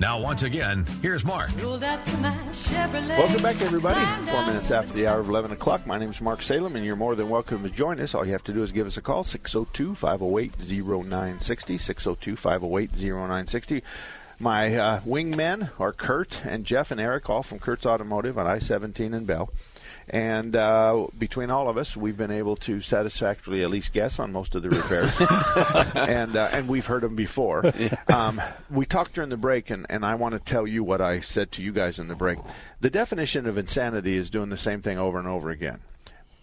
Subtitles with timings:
[0.00, 1.50] Now, once again, here's Mark.
[1.62, 4.30] Welcome back, everybody.
[4.30, 5.86] Four minutes after the hour of 11 o'clock.
[5.86, 8.14] My name is Mark Salem, and you're more than welcome to join us.
[8.14, 11.78] All you have to do is give us a call, 602 508 0960.
[11.78, 13.82] 602 508 0960.
[14.40, 18.58] My uh, wingmen are Kurt and Jeff and Eric, all from Kurt's Automotive on I
[18.58, 19.50] 17 and Bell.
[20.08, 24.32] And uh, between all of us, we've been able to satisfactorily at least guess on
[24.32, 25.12] most of the repairs,
[25.94, 27.72] and uh, and we've heard them before.
[28.12, 31.20] Um, we talked during the break, and, and I want to tell you what I
[31.20, 32.38] said to you guys in the break.
[32.80, 35.80] The definition of insanity is doing the same thing over and over again.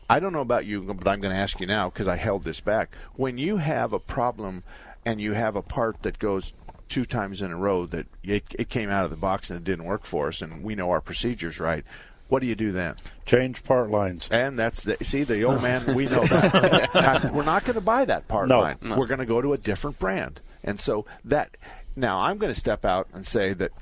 [0.09, 2.43] I don't know about you, but I'm going to ask you now because I held
[2.43, 2.95] this back.
[3.15, 4.63] When you have a problem
[5.05, 6.53] and you have a part that goes
[6.89, 9.63] two times in a row that it, it came out of the box and it
[9.63, 11.85] didn't work for us, and we know our procedures right.
[12.31, 12.95] What do you do then?
[13.25, 14.29] Change part lines.
[14.31, 15.93] And that's the see the old man.
[15.93, 16.89] We know that.
[16.95, 18.61] Now, we're not going to buy that part No.
[18.61, 18.77] line.
[18.81, 20.39] We're going to go to a different brand.
[20.63, 21.57] And so that
[21.93, 23.73] now I'm going to step out and say that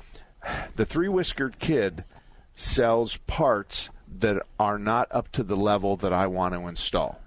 [0.76, 2.04] the three whiskered kid
[2.56, 7.22] sells parts that are not up to the level that I want to install.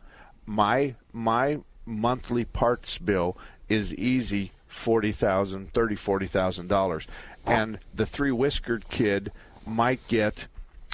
[0.44, 3.36] My my monthly parts bill
[3.68, 7.06] is easy forty thousand, thirty, forty thousand dollars,
[7.46, 9.30] and the three whiskered kid
[9.64, 10.48] might get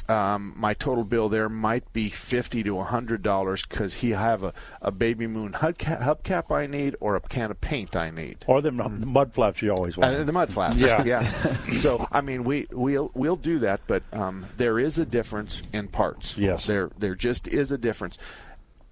[0.08, 4.54] um, my total bill there might be fifty to hundred dollars because he have a,
[4.80, 8.44] a baby moon hubcap, hubcap I need or a can of paint I need.
[8.46, 10.14] Or the m- mud flaps you always want.
[10.14, 10.76] Uh, the mud flaps.
[10.76, 11.04] Yeah.
[11.04, 11.56] yeah.
[11.78, 15.88] So I mean, we we'll we'll do that, but um, there is a difference in
[15.88, 16.36] parts.
[16.38, 16.66] Yes.
[16.66, 18.18] There there just is a difference,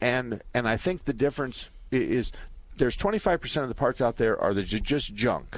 [0.00, 2.32] and and I think the difference is
[2.76, 5.56] there's 25 percent of the parts out there are the ju- just junk.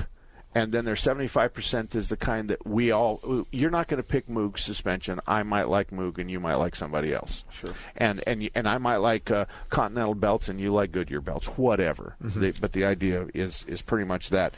[0.54, 3.46] And then there's 75% is the kind that we all.
[3.52, 5.20] You're not going to pick Moog suspension.
[5.26, 7.44] I might like Moog, and you might like somebody else.
[7.50, 7.74] Sure.
[7.96, 11.46] And and and I might like uh, Continental belts, and you like Goodyear belts.
[11.58, 12.16] Whatever.
[12.20, 14.54] The- but the idea is is pretty much that.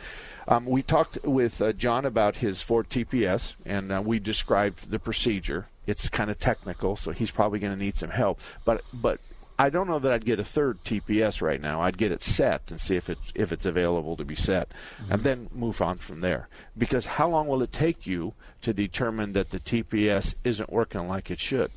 [0.48, 4.98] Um, we talked with uh, John about his Ford TPS, and uh, we described the
[4.98, 5.66] procedure.
[5.86, 8.40] It's kind of technical, so he's probably going to need some help.
[8.64, 9.18] But but
[9.60, 11.82] I don't know that I'd get a third TPS right now.
[11.82, 14.68] I'd get it set and see if it's if it's available to be set,
[15.10, 16.48] and then move on from there.
[16.78, 18.32] Because how long will it take you
[18.62, 21.70] to determine that the TPS isn't working like it should?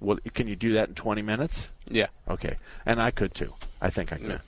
[0.00, 1.70] Well, can you do that in 20 minutes?
[1.88, 2.08] Yeah.
[2.28, 3.54] Okay, and I could too.
[3.80, 4.40] I think I could.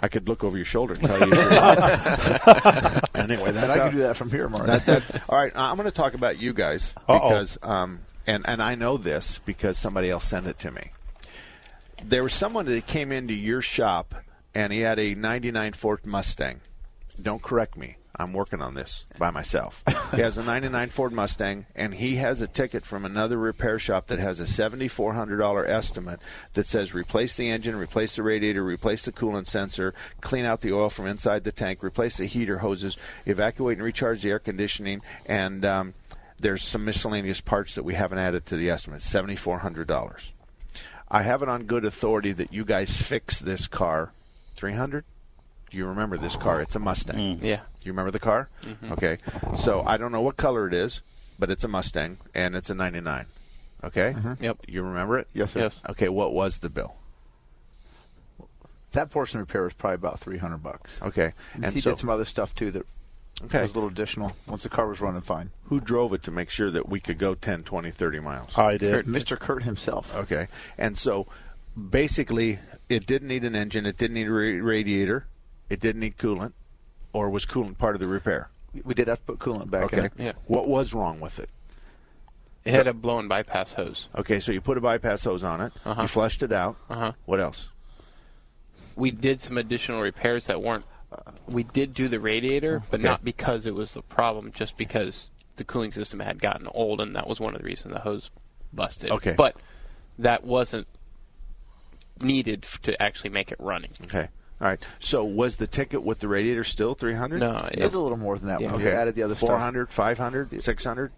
[0.00, 1.32] I could look over your shoulder and tell you.
[3.14, 4.66] anyway, that's I how- can do that from here, Mark.
[4.66, 7.20] that- that- all right, I'm going to talk about you guys Uh-oh.
[7.28, 10.90] because, um, and and I know this because somebody else sent it to me.
[12.02, 14.14] There was someone that came into your shop
[14.54, 16.60] and he had a '99 Ford Mustang.
[17.20, 17.96] Don't correct me.
[18.16, 19.82] I'm working on this by myself.
[20.12, 24.06] He has a 99 Ford Mustang, and he has a ticket from another repair shop
[24.06, 26.20] that has a $7,400 estimate
[26.52, 30.72] that says replace the engine, replace the radiator, replace the coolant sensor, clean out the
[30.72, 35.02] oil from inside the tank, replace the heater hoses, evacuate and recharge the air conditioning,
[35.26, 35.94] and um,
[36.38, 39.00] there's some miscellaneous parts that we haven't added to the estimate.
[39.00, 40.32] $7,400.
[41.14, 44.10] I have it on good authority that you guys fix this car.
[44.56, 45.04] 300?
[45.70, 46.60] Do you remember this car?
[46.60, 47.38] It's a Mustang.
[47.38, 47.40] Mm.
[47.40, 47.56] Yeah.
[47.58, 48.48] Do you remember the car?
[48.64, 48.92] Mm-hmm.
[48.94, 49.18] Okay.
[49.56, 51.02] So I don't know what color it is,
[51.38, 53.26] but it's a Mustang and it's a 99.
[53.84, 54.14] Okay?
[54.16, 54.42] Mm-hmm.
[54.42, 54.58] Yep.
[54.66, 55.28] You remember it?
[55.32, 55.60] yes, sir.
[55.60, 55.80] Yes.
[55.88, 56.96] Okay, what was the bill?
[58.90, 61.00] That portion of repair was probably about three hundred bucks.
[61.02, 61.32] Okay.
[61.54, 62.86] And, And he so did some other stuff too that
[63.42, 63.62] Okay.
[63.62, 65.50] was a little additional once the car was running fine.
[65.64, 68.56] who drove it to make sure that we could go 10, 20, 30 miles?
[68.56, 69.06] I did.
[69.06, 69.38] Mr.
[69.38, 70.14] Kurt himself.
[70.14, 70.46] Okay.
[70.78, 71.26] And so
[71.90, 72.58] basically
[72.88, 75.26] it didn't need an engine, it didn't need a radiator,
[75.68, 76.52] it didn't need coolant
[77.12, 78.50] or was coolant part of the repair?
[78.84, 80.10] We did have to put coolant back Okay.
[80.18, 80.26] in.
[80.26, 80.32] Yeah.
[80.46, 81.48] What was wrong with it?
[82.64, 84.08] It had a blown bypass hose.
[84.16, 85.72] Okay, so you put a bypass hose on it.
[85.84, 86.02] Uh-huh.
[86.02, 86.76] You flushed it out.
[86.88, 87.12] Uh-huh.
[87.26, 87.68] What else?
[88.96, 90.84] We did some additional repairs that weren't.
[91.48, 93.08] We did do the radiator, but Okay.
[93.08, 97.14] not because it was the problem, just because the cooling system had gotten old, and
[97.16, 98.30] that was one of the reasons the hose
[98.72, 99.10] busted.
[99.10, 99.34] Okay.
[99.36, 99.56] But
[100.18, 100.86] that wasn't
[102.20, 103.90] needed f- to actually make it running.
[104.04, 104.28] Okay.
[104.60, 104.80] All right.
[105.00, 107.40] So was the ticket with the radiator still 300?
[107.40, 108.72] No, It was a little more than that Yeah.
[108.72, 109.48] when we added the other stuff.
[109.48, 111.12] 400, 500, 600?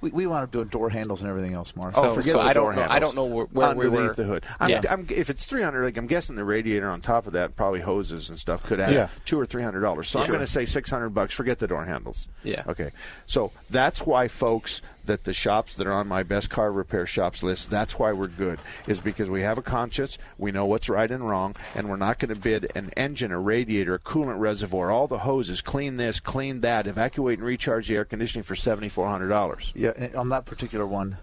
[0.00, 1.94] We, we wound up doing door handles and everything else, Mark.
[1.96, 3.86] Oh, So- forget so the I don't door know- I don't know where- where we
[3.86, 4.14] Underneath were.
[4.14, 4.44] the hood.
[4.60, 4.80] I'm, Yeah.
[4.88, 8.30] I'm, if it's 300, like I'm guessing the radiator on top of that, probably hoses
[8.30, 9.08] and stuff, could add Yeah.
[9.24, 10.08] two or three hundred dollars.
[10.08, 11.34] So I'm going to say 600 bucks.
[11.34, 12.28] Forget the door handles.
[12.44, 12.62] Yeah.
[12.68, 12.90] Okay.
[13.26, 17.42] So that's why, folks, that the shops that are on my best car repair shops
[17.42, 21.10] list, that's why we're good, is because we have a conscience, we know what's right
[21.10, 24.90] and wrong, and we're not going to bid an engine, a radiator, a coolant reservoir,
[24.90, 29.72] all the hoses, clean this, clean that, evacuate and recharge the air conditioning for $7,400.
[29.74, 31.18] Yeah, and on that particular one,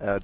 [0.00, 0.20] uh,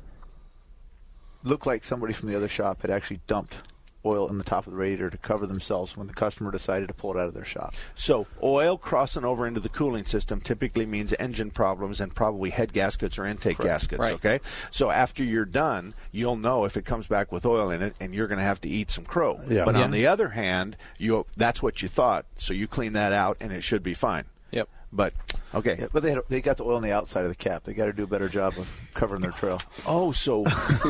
[1.42, 3.58] looked like somebody from the other shop had actually dumped
[4.06, 6.94] oil in the top of the radiator to cover themselves when the customer decided to
[6.94, 7.74] pull it out of their shop.
[7.94, 12.72] So oil crossing over into the cooling system typically means engine problems and probably head
[12.72, 14.00] gaskets or intake gaskets.
[14.00, 14.14] Right.
[14.14, 14.40] Okay,
[14.70, 18.14] so after you're done, you'll know if it comes back with oil in it, and
[18.14, 19.38] you're going to have to eat some crow.
[19.46, 19.66] Yeah.
[19.66, 19.82] But Yeah.
[19.82, 23.52] on the other hand, you that's what you thought, so you clean that out, and
[23.52, 24.24] it should be fine.
[24.50, 24.68] Yep.
[24.92, 25.12] But
[25.54, 25.76] okay.
[25.80, 27.64] Yeah, but they had, they got the oil on the outside of the cap.
[27.64, 29.60] They got to do a better job of covering their trail.
[29.86, 30.44] Oh, so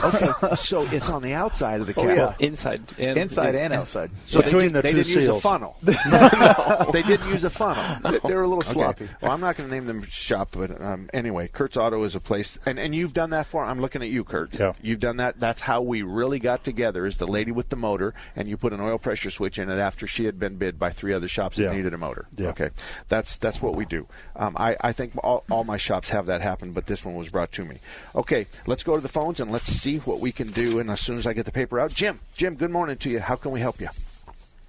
[0.00, 2.04] okay, so it's on the outside of the cap.
[2.40, 2.46] yeah.
[2.46, 4.10] Inside and Inside and outside.
[4.26, 5.42] So Between they, the did, they two didn't use a seals.
[5.42, 5.76] funnel.
[6.92, 7.84] they didn't use a funnel.
[8.14, 8.72] They- they were a little Okay.
[8.72, 9.08] sloppy.
[9.20, 12.20] Well, I'm not going to name them shop, but um, anyway, Kurt's Auto is a
[12.20, 13.64] place, and, and you've done that for.
[13.64, 14.54] I'm looking at you, Kurt.
[14.54, 14.72] Yeah.
[14.82, 15.38] You've done that.
[15.40, 17.04] That's how we really got together.
[17.06, 19.78] Is the lady with the motor, and you put an oil pressure switch in it
[19.78, 22.26] after she had been bid by three other shops that needed a motor.
[22.36, 22.48] Yeah.
[22.48, 22.70] Okay,
[23.08, 23.93] that's that's what we do.
[24.36, 27.28] Um, I I think all, all my shops have that happen, but this one was
[27.28, 27.78] brought to me.
[28.14, 30.78] Okay, let's go to the phones and let's see what we can do.
[30.78, 33.20] And as soon as I get the paper out, Jim, Jim, good morning to you.
[33.20, 33.88] How can we help you?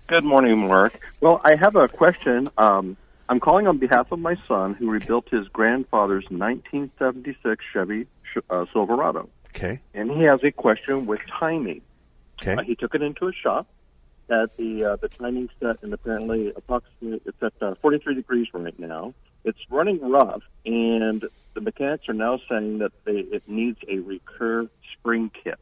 [0.07, 1.00] Good morning, Mark.
[1.19, 2.50] Well, I have a question.
[2.57, 2.95] Um,
[3.27, 8.07] I'm calling on behalf of my son who rebuilt his grandfather's 1976 Chevy
[8.50, 9.30] uh, Silverado.
[9.50, 9.80] Okay.
[9.94, 11.81] And he has a question with timing.
[12.42, 12.54] Okay.
[12.54, 13.68] Uh, he took it into a shop
[14.30, 18.77] at the uh, the timing set, and apparently, approximately, it's at uh, 43 degrees right
[18.80, 19.13] now.
[19.44, 21.24] It's running rough, and
[21.54, 25.60] the mechanics are now saying that they, it needs a recurve spring kit.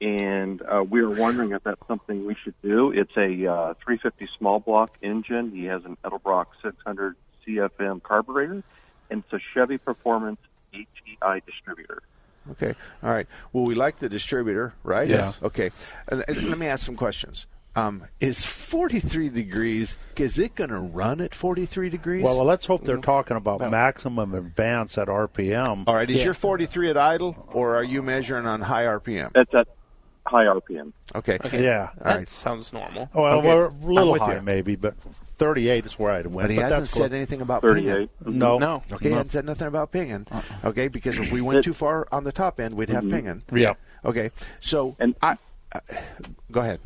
[0.00, 2.90] And uh, we are wondering if that's something we should do.
[2.90, 5.50] It's a uh, 350 small block engine.
[5.50, 7.16] He has an Edelbrock 600
[7.46, 8.62] CFM carburetor,
[9.10, 10.40] and it's a Chevy Performance
[10.72, 12.02] HEI distributor.
[12.52, 12.74] Okay.
[13.02, 13.26] All right.
[13.52, 15.08] Well, we like the distributor, right?
[15.08, 15.38] Yes.
[15.42, 15.70] Okay.
[16.08, 17.46] And, and let me ask some questions.
[17.76, 22.24] Um, is 43 degrees, is it going to run at 43 degrees?
[22.24, 25.84] Well, well, let's hope they're talking about maximum advance at RPM.
[25.86, 26.10] All right.
[26.10, 29.30] Is your 43 at idle, or are you measuring on high RPM?
[29.34, 29.68] That's at
[30.26, 30.92] high RPM.
[31.14, 31.38] Okay.
[31.52, 31.90] Yeah.
[31.98, 32.28] All That right.
[32.28, 33.08] sounds normal.
[33.14, 33.46] Well, Okay.
[33.48, 34.42] we're a I'm little with high you.
[34.42, 34.94] maybe, but
[35.40, 36.44] 38 is where I'd win.
[36.44, 38.10] But he hasn't that's said anything about 38.
[38.22, 38.38] pinging.
[38.38, 38.58] No.
[38.58, 38.82] No.
[38.92, 40.26] Okay, he hasn't said nothing about pinging.
[40.62, 43.42] Okay, because if we went too far on the top end, we'd have pinging.
[43.50, 43.74] Yeah.
[44.04, 45.38] Okay, so And- I,
[45.72, 45.80] uh,
[46.52, 46.80] go ahead.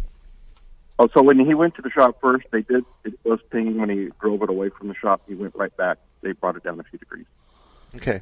[1.01, 3.81] Oh, so when he went to the shop first, they did it was pinging.
[3.81, 5.99] When he drove it away from the shop, he went right back.
[6.23, 7.27] They brought it down a few degrees.
[7.97, 8.21] Okay.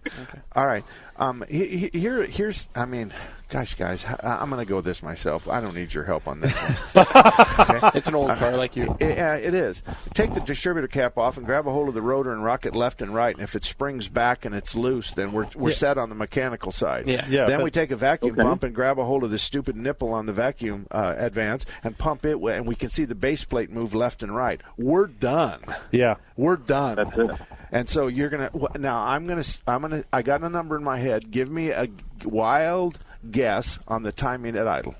[0.54, 0.84] All right.
[1.16, 2.68] Um, he, he- here, here's.
[2.74, 3.12] I mean,
[3.50, 5.46] gosh, guys, I- I'm going to go with this myself.
[5.48, 7.06] I don't need your help on this one.
[7.94, 8.96] It's an old car like you.
[9.00, 9.82] Yeah, it is.
[10.14, 12.74] Take the distributor cap off and grab a hold of the rotor and rock it
[12.74, 13.34] left and right.
[13.34, 16.72] And if it springs back and it's loose, then we're we're set on the mechanical
[16.72, 17.06] side.
[17.06, 17.26] Yeah.
[17.28, 18.42] Yeah, then but- we take a vacuum Okay.
[18.42, 21.96] pump and grab a hold of this stupid nipple on the vacuum uh, advance and
[21.96, 24.60] pump it, and we can see the base plate move left and right.
[24.78, 25.60] We're done.
[25.90, 26.16] Yeah.
[26.36, 27.38] We're done.
[27.72, 28.98] And so you're gonna now.
[28.98, 29.42] I'm gonna.
[29.66, 30.04] I'm gonna.
[30.12, 31.30] I got a number in my head.
[31.30, 31.88] Give me a
[32.22, 32.98] wild
[33.30, 34.94] guess on the timing at idle.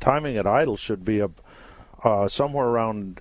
[0.00, 1.30] Timing at idle should be a
[2.02, 3.20] uh, somewhere around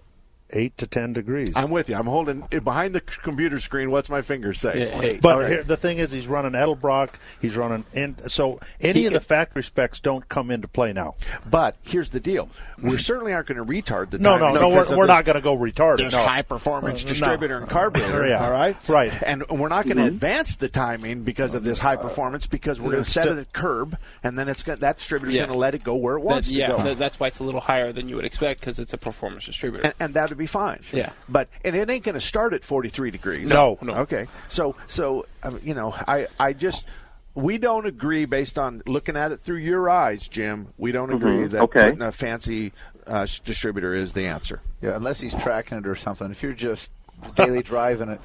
[0.51, 1.51] 8 to 10 degrees.
[1.55, 1.95] I'm with you.
[1.95, 3.91] I'm holding behind the computer screen.
[3.91, 4.87] What's my finger say?
[4.89, 5.19] Yeah, hey.
[5.21, 5.51] But All right.
[5.51, 7.09] here, the thing is, he's running Edelbrock.
[7.41, 8.15] He's running in.
[8.29, 11.15] So any He of the factory specs don't come into play now.
[11.49, 12.49] But here's the deal:
[12.81, 14.53] we certainly aren't going to retard the No, time.
[14.55, 14.69] no, no.
[14.69, 15.97] We're, we're not going to go retarded.
[15.97, 16.23] This No.
[16.25, 17.09] high performance uh, No.
[17.09, 18.27] distributor and carburetor.
[18.27, 18.43] Yeah.
[18.43, 19.13] All right, Right.
[19.25, 20.13] And we're not going to mm-hmm.
[20.15, 23.41] advance the timing because of this high performance because we're going to set still- it
[23.41, 25.41] at curb, and then it's going that distributor's Yeah.
[25.43, 26.83] going to let it go where it That, wants yeah, to go.
[26.83, 29.45] that- that's why it's a little higher than you would expect because it's a performance
[29.45, 29.85] distributor.
[29.85, 30.81] and, and that would be fine.
[30.91, 31.11] Yeah.
[31.27, 33.47] But and it ain't going to start at 43 degrees.
[33.47, 33.77] No.
[33.81, 33.93] No.
[33.93, 34.27] Okay.
[34.47, 36.87] So so um, you know I I just
[37.35, 40.69] we don't agree based on looking at it through your eyes, Jim.
[40.77, 41.83] We don't agree that Okay.
[41.91, 42.73] putting a fancy
[43.05, 44.61] uh, distributor is the answer.
[44.81, 46.31] Yeah, unless he's tracking it or something.
[46.31, 46.89] If you're just
[47.35, 48.21] daily driving it,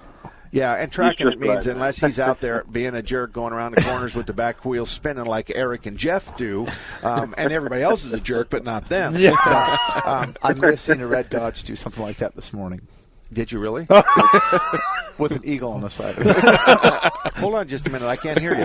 [0.55, 1.75] Yeah, and tracking it means right.
[1.75, 4.87] unless he's out there being a jerk going around the corners with the back wheel
[4.87, 6.67] spinning like Eric and Jeff do,
[7.03, 9.17] um, and everybody else is a jerk, but not them.
[9.17, 9.33] Yeah.
[10.05, 12.83] Um, I might have seen a red Dodge do something like that this morning
[13.33, 13.87] did you really?
[15.19, 16.37] with an eagle on the side of it.
[17.37, 18.07] Hold on just a minute.
[18.07, 18.65] I can't hear you.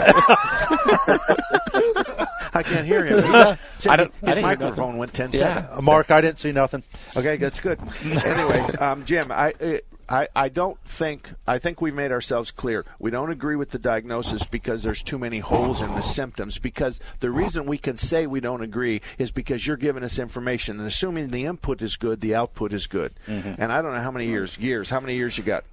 [2.54, 3.24] I can't hear him.
[3.24, 5.40] He- I his don't- I microphone went 10 Yeah.
[5.40, 5.68] seconds.
[5.72, 6.84] Uh, Mark, I didn't see nothing.
[7.16, 7.80] Okay, that's good.
[8.04, 9.54] anyway, um, Jim, I,
[10.10, 12.86] I I don't think I think we've made ourselves clear.
[13.00, 16.58] We don't agree with the diagnosis because there's too many holes in the symptoms.
[16.58, 20.80] Because the reason we can say we don't agree is because you're giving us information
[20.80, 23.14] and assuming the input is good, the output is good.
[23.28, 23.62] Mm-hmm.
[23.62, 25.64] And I don't know how many years, years, how many years you got?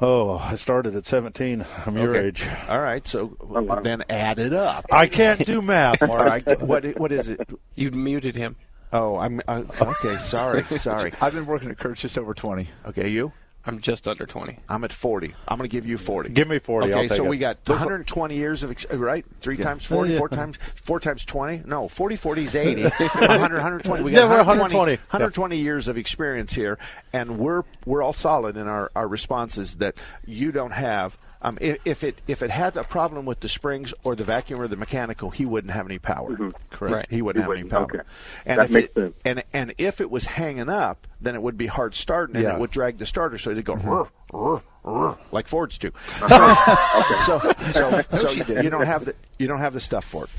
[0.00, 1.64] Oh, I started at 17.
[1.86, 2.26] I'm your Okay.
[2.26, 2.48] age.
[2.68, 3.36] All right, so
[3.84, 4.86] then add it up.
[4.92, 6.26] I can't do math, All Mark.
[6.26, 7.40] right, what what is it?
[7.76, 8.56] You muted him.
[8.92, 10.16] Oh, I'm uh, okay.
[10.18, 11.12] Sorry, sorry.
[11.20, 12.68] I've been working at Kurt's just over 20.
[12.88, 13.32] Okay, you?
[13.66, 14.58] I'm just under 20.
[14.68, 15.34] I'm at 40.
[15.48, 16.28] I'm going to give you 40.
[16.30, 16.86] Give me 40.
[16.88, 17.28] Okay, I'll take so it.
[17.28, 19.24] we got 120 years of ex- right?
[19.40, 20.18] Three times 40, Yeah.
[20.18, 21.62] four times four times 20.
[21.64, 22.82] No, 40 40 is 80.
[22.88, 24.02] 100 120.
[24.02, 24.96] We got Yeah, we're 120, 120.
[24.96, 26.78] 120 years of experience here
[27.12, 29.94] and we're we're all solid in our our responses that
[30.26, 31.16] you don't have.
[31.44, 34.62] Um, if, if it if it had a problem with the springs or the vacuum
[34.62, 36.34] or the mechanical, he wouldn't have any power.
[36.70, 36.94] Correct.
[36.94, 37.06] Right.
[37.10, 37.52] He wouldn't Mm-hmm.
[37.52, 37.92] He have any wouldn't.
[37.92, 38.00] power.
[38.00, 38.08] Okay.
[38.46, 39.14] And That if makes it, sense.
[39.26, 42.54] and and if it was hanging up, then it would be hard starting and Yeah.
[42.54, 43.88] it would drag the starter, so they'd go Mm-hmm.
[43.90, 45.88] "Rrr, rrr, rrr," like Fords do.
[46.22, 47.04] Uh-huh.
[47.26, 47.38] So,
[47.70, 48.30] so, so, so
[48.62, 50.30] you don't have the you don't have the stuff for it.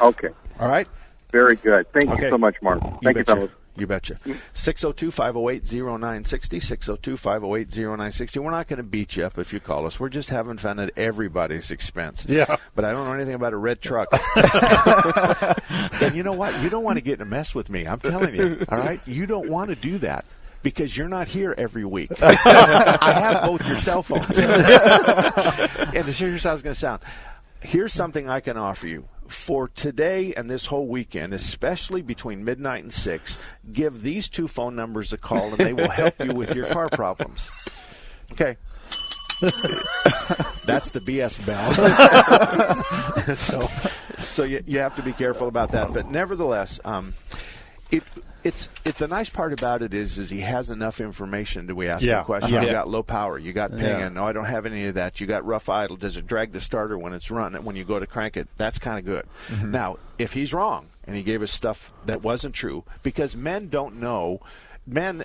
[0.00, 0.28] Okay.
[0.58, 0.88] All right.
[1.32, 1.90] Very good.
[1.92, 2.24] Thank Okay.
[2.24, 2.80] you so much, Mark.
[2.80, 3.24] Thank you, betcha.
[3.36, 3.50] fellas.
[3.76, 4.18] You betcha.
[4.52, 6.60] 602 508 0960.
[6.60, 8.40] 602 508 0960.
[8.40, 9.98] We're not going to beat you up if you call us.
[9.98, 12.26] We're just having fun at everybody's expense.
[12.28, 12.56] Yeah.
[12.74, 14.08] But I don't know anything about a red truck.
[16.02, 16.60] and you know what?
[16.62, 17.86] You don't want to get in a mess with me.
[17.86, 18.64] I'm telling you.
[18.68, 19.00] All right?
[19.06, 20.26] You don't want to do that.
[20.62, 22.10] Because you're not here every week.
[22.22, 24.38] I have both your cell phones.
[24.38, 27.02] and here's how it's going to sound.
[27.60, 29.08] Here's something I can offer you.
[29.32, 33.38] For today and this whole weekend, especially between midnight and 6,
[33.72, 36.88] give these two phone numbers a call and they will help you with your car
[36.90, 37.50] problems.
[38.30, 38.56] Okay.
[40.64, 43.34] That's the BS bell.
[43.36, 43.68] so
[44.26, 45.92] so you, you have to be careful about that.
[45.92, 47.14] But nevertheless, um,
[47.90, 48.02] it,
[48.44, 51.66] it's it, the nice part about it is is he has enough information.
[51.66, 52.22] Do we ask Yeah.
[52.22, 52.54] a question?
[52.56, 52.66] Uh-huh.
[52.66, 53.38] You got low power.
[53.38, 53.84] You got pinging.
[53.84, 54.08] Yeah.
[54.08, 55.20] No, I don't have any of that.
[55.20, 55.96] You got rough idle.
[55.96, 57.64] Does it drag the starter when it's running?
[57.64, 59.26] When you go to crank it, that's kind of good.
[59.48, 59.70] Mm-hmm.
[59.70, 63.96] Now, if he's wrong and he gave us stuff that wasn't true, because men don't
[64.00, 64.40] know,
[64.86, 65.24] men.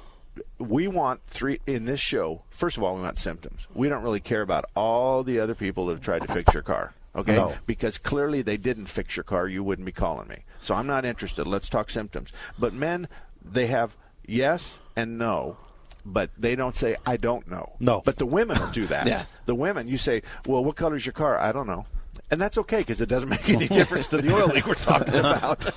[0.60, 2.44] We want three in this show.
[2.52, 3.66] First of all, we want symptoms.
[3.74, 6.62] We don't really care about all the other people that have tried to fix your
[6.62, 6.94] car.
[7.18, 7.56] Okay, No.
[7.66, 10.44] because clearly they didn't fix your car, you wouldn't be calling me.
[10.60, 11.48] So I'm not interested.
[11.48, 12.32] Let's talk symptoms.
[12.60, 13.08] But men,
[13.44, 15.58] they have yes and no,
[16.06, 17.74] but they don't say I don't know.
[17.80, 18.02] No.
[18.06, 19.08] But the women will do that.
[19.08, 19.24] Yeah.
[19.48, 21.38] The women, you say, well, what color's your car?
[21.40, 21.86] I don't know.
[22.30, 25.16] And that's okay because it doesn't make any difference to the oil leak we're talking
[25.16, 25.70] about.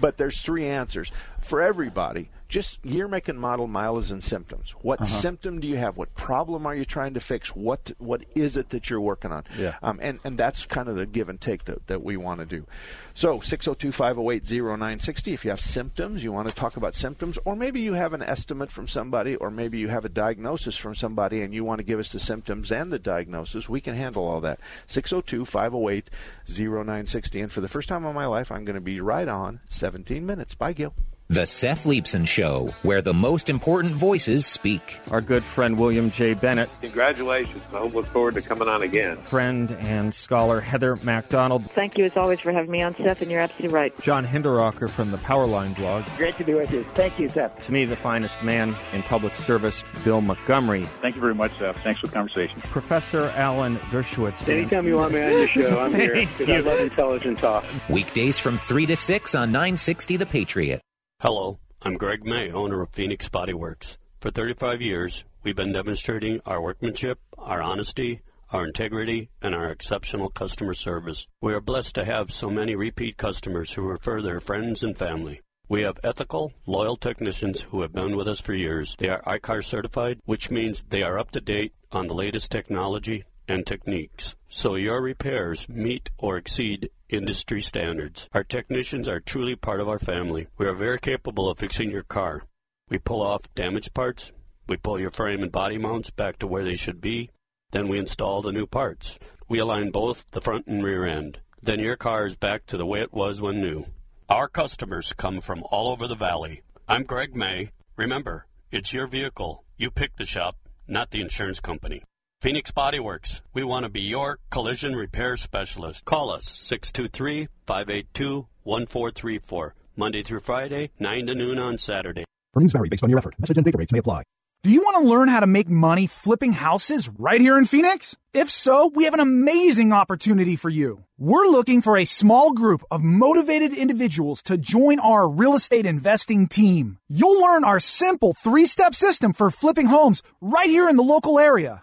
[0.00, 2.30] But there's three answers for everybody.
[2.48, 4.70] Just year, make, and model, mileage, and symptoms.
[4.80, 5.10] What Uh-huh.
[5.20, 5.98] symptom do you have?
[5.98, 7.54] What problem are you trying to fix?
[7.54, 9.44] What What is it that you're working on?
[9.58, 9.76] Yeah.
[9.82, 12.46] Um, and, and that's kind of the give and take that, that we want to
[12.46, 12.66] do.
[13.12, 15.32] So 602 508 0960.
[15.34, 18.22] If you have symptoms, you want to talk about symptoms, or maybe you have an
[18.22, 21.84] estimate from somebody, or maybe you have a diagnosis from somebody and you want to
[21.84, 24.58] give us the symptoms and the diagnosis, we can handle all that.
[24.86, 26.08] 602 508
[26.46, 27.40] 0960.
[27.42, 30.24] And for the first time in my life, I'm going to be right on 17
[30.24, 30.54] minutes.
[30.54, 30.94] Bye, Gil.
[31.30, 34.98] The Seth Leibsohn Show, where the most important voices speak.
[35.10, 36.32] Our good friend William J.
[36.32, 37.62] Bennett, Congratulations.
[37.74, 39.18] I look forward to coming on again.
[39.18, 43.30] friend and scholar Heather MacDonald, Thank you as always for having me on, Seth, and
[43.30, 43.92] you're absolutely right.
[44.00, 46.06] John Hinderaker from the Powerline blog.
[46.16, 46.82] Great to be with you.
[46.94, 47.60] Thank you, Seth.
[47.60, 50.84] To me, the finest man in public service, Bill Montgomery.
[51.02, 51.76] Thank you very much, Seth.
[51.84, 52.58] Thanks for the conversation.
[52.62, 54.48] Professor Alan Dershowitz.
[54.48, 56.62] Anytime you want me on your show, I'm here Thank because I you.
[56.62, 57.66] love intelligent talk.
[57.90, 60.80] Weekdays from 3 to 6 on 960 The Patriot.
[61.20, 63.98] Hello, I'm Greg May, owner of Phoenix Body Works.
[64.20, 68.22] For 35 years, we've been demonstrating our workmanship, our honesty,
[68.52, 71.26] our integrity, and our exceptional customer service.
[71.42, 75.40] We are blessed to have so many repeat customers who refer their friends and family.
[75.68, 78.94] We have ethical, loyal technicians who have been with us for years.
[78.96, 83.24] They are ICAR certified, which means they are up to date on the latest technology
[83.48, 84.36] and techniques.
[84.48, 88.28] So your repairs meet or exceed industry standards.
[88.32, 90.46] Our technicians are truly part of our family.
[90.58, 92.42] We are very capable of fixing your car.
[92.88, 94.30] We pull off damaged parts.
[94.68, 97.30] We pull your frame and body mounts back to where they should be.
[97.70, 99.18] Then we install the new parts.
[99.48, 101.38] We align both the front and rear end.
[101.62, 103.86] Then your car is back to the way it was when new.
[104.28, 106.62] Our customers come from all over the valley.
[106.86, 107.70] I'm Greg May.
[107.96, 109.64] Remember, it's your vehicle.
[109.76, 112.04] You pick the shop, not the insurance company.
[112.40, 113.42] Phoenix Body Works.
[113.52, 116.04] We want to be your collision repair specialist.
[116.04, 119.74] Call us 623 582 1434.
[119.96, 122.24] Monday through Friday, 9 to noon on Saturday.
[122.56, 123.34] Earnings vary based on your effort.
[123.40, 124.22] Message and data rates may apply.
[124.62, 128.14] Do you want to learn how to make money flipping houses right here in Phoenix?
[128.32, 131.02] If so, we have an amazing opportunity for you.
[131.18, 136.46] We're looking for a small group of motivated individuals to join our real estate investing
[136.46, 136.98] team.
[137.08, 141.40] You'll learn our simple three step system for flipping homes right here in the local
[141.40, 141.82] area.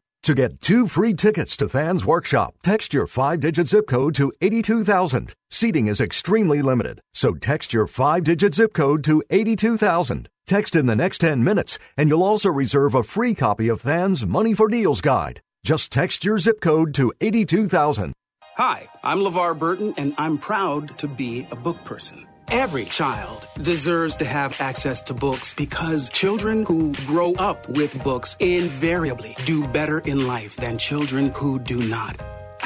[0.23, 4.31] To get two free tickets to Than's workshop, text your five digit zip code to
[4.39, 5.33] 82000.
[5.49, 10.29] Seating is extremely limited, so text your five digit zip code to 82000.
[10.45, 14.23] Text in the next 10 minutes, and you'll also reserve a free copy of Than's
[14.23, 15.41] Money for Deals guide.
[15.63, 18.13] Just text your zip code to 82000.
[18.57, 22.27] Hi, I'm LeVar Burton, and I'm proud to be a book person.
[22.49, 28.35] Every child deserves to have access to books because children who grow up with books
[28.39, 32.21] invariably do better in life than children who do not.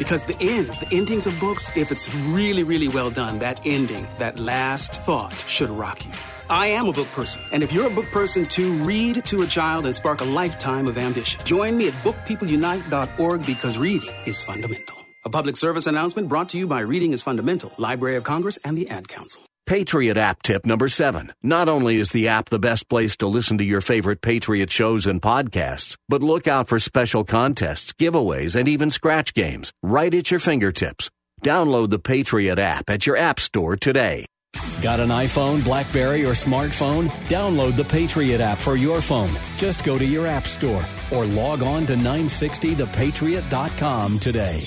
[0.00, 4.06] Because the ends, the endings of books, if it's really, really well done, that ending,
[4.16, 6.10] that last thought should rock you.
[6.48, 9.46] I am a book person, and if you're a book person too, read to a
[9.46, 11.44] child and spark a lifetime of ambition.
[11.44, 14.96] Join me at bookpeopleunite.org because reading is fundamental.
[15.26, 18.78] A public service announcement brought to you by Reading is Fundamental, Library of Congress, and
[18.78, 19.42] the Ad Council.
[19.70, 21.32] Patriot app tip number seven.
[21.44, 25.06] Not only is the app the best place to listen to your favorite Patriot shows
[25.06, 30.28] and podcasts, but look out for special contests, giveaways, and even scratch games right at
[30.28, 31.08] your fingertips.
[31.44, 34.26] Download the Patriot app at your app store today.
[34.82, 37.08] Got an iPhone, Blackberry, or smartphone?
[37.26, 39.30] Download the Patriot app for your phone.
[39.56, 44.64] Just go to your app store or log on to 960thepatriot.com today.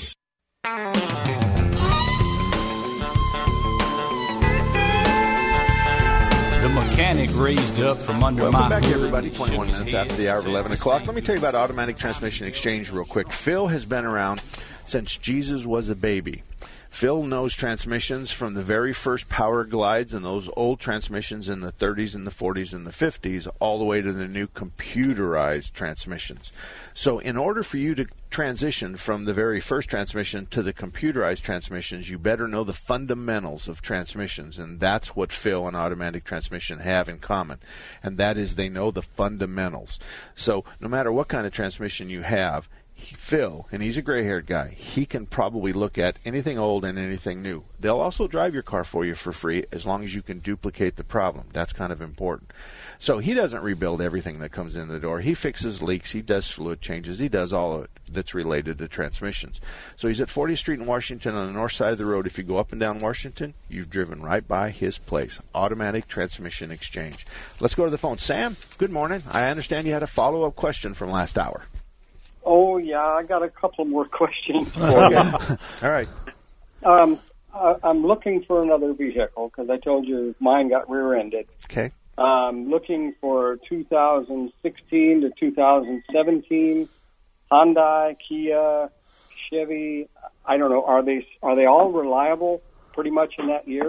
[6.64, 9.30] The mechanic raised up from under Welcome my back, hood everybody.
[9.30, 11.04] 21 minutes after the hour of 11 o'clock.
[11.04, 13.30] Let me tell you about automatic transmission exchange real quick.
[13.30, 14.42] Phil has been around
[14.86, 16.42] since Jesus was a baby.
[16.94, 21.72] Phil knows transmissions from the very first power glides and those old transmissions in the
[21.72, 26.52] 30s and the 40s and the 50s, all the way to the new computerized transmissions.
[26.94, 31.42] So, in order for you to transition from the very first transmission to the computerized
[31.42, 36.78] transmissions, you better know the fundamentals of transmissions, and that's what Phil and automatic transmission
[36.78, 37.58] have in common,
[38.04, 39.98] and that is they know the fundamentals.
[40.36, 44.46] So, no matter what kind of transmission you have, Phil, and he's a gray haired
[44.46, 47.64] guy, he can probably look at anything old and anything new.
[47.80, 50.96] They'll also drive your car for you for free as long as you can duplicate
[50.96, 51.48] the problem.
[51.52, 52.52] That's kind of important.
[52.98, 55.20] So he doesn't rebuild everything that comes in the door.
[55.20, 58.88] He fixes leaks, he does fluid changes, he does all of it that's related to
[58.88, 59.60] transmissions.
[59.96, 62.26] So he's at 40th Street in Washington on the north side of the road.
[62.26, 65.40] If you go up and down Washington, you've driven right by his place.
[65.54, 67.26] Automatic Transmission Exchange.
[67.60, 68.18] Let's go to the phone.
[68.18, 69.22] Sam, good morning.
[69.30, 71.64] I understand you had a follow up question from last hour.
[72.44, 74.68] Oh yeah, I got a couple more questions.
[74.76, 75.16] Okay.
[75.82, 76.08] All right.
[76.82, 77.18] Um,
[77.54, 81.46] I, I'm looking for another vehicle because I told you mine got rear-ended.
[81.64, 81.92] Okay.
[82.16, 86.88] Um, looking for 2016 to 2017
[87.50, 88.90] Hyundai, Kia,
[89.50, 90.08] Chevy.
[90.44, 90.84] I don't know.
[90.84, 92.62] Are they are they all reliable?
[92.92, 93.88] Pretty much in that year.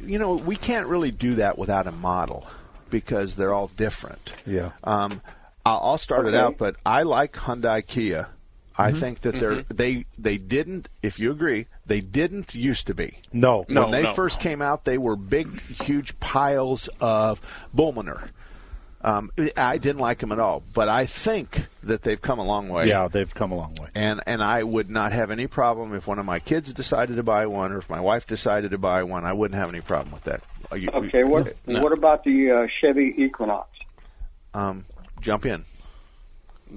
[0.00, 2.46] You know, we can't really do that without a model
[2.90, 4.32] because they're all different.
[4.44, 4.72] Yeah.
[4.84, 5.22] Um,
[5.66, 8.28] I'll, I'll start it out, but I like Hyundai Kia.
[8.78, 9.00] I Mhm.
[9.00, 10.88] think that they're they they didn't.
[11.02, 13.18] If you agree, they didn't used to be.
[13.32, 13.64] No.
[13.68, 17.40] No When they first came out, they were big, huge piles of
[17.74, 18.28] Bullmaner.
[19.02, 22.68] Um, I didn't like them at all, but I think that they've come a long
[22.68, 22.88] way.
[22.88, 23.88] Yeah, they've come a long way.
[23.94, 27.22] And and I would not have any problem if one of my kids decided to
[27.22, 29.24] buy one, or if my wife decided to buy one.
[29.24, 30.42] I wouldn't have any problem with that.
[30.76, 31.24] You- Okay.
[31.24, 31.80] What No.
[31.82, 33.68] what about the uh, Chevy Equinox?
[34.54, 34.84] Um,
[35.20, 35.64] jump in.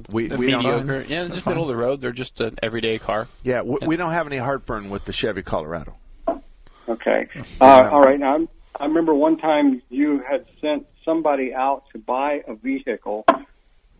[0.09, 1.05] We They're we don't mediocre.
[1.07, 2.01] Yeah, just middle of the road.
[2.01, 3.27] They're just an everyday car.
[3.43, 5.95] Yeah, we, we don't have any heartburn with the Chevy Colorado.
[6.87, 7.27] Okay.
[7.59, 8.19] Uh, all right.
[8.19, 8.49] Now, I'm,
[8.79, 13.45] I remember one time you had sent somebody out to buy a vehicle, and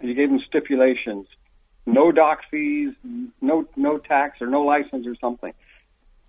[0.02, 1.28] you gave them stipulations:
[1.86, 2.94] no dock fees,
[3.42, 5.54] no no tax, or no license or something.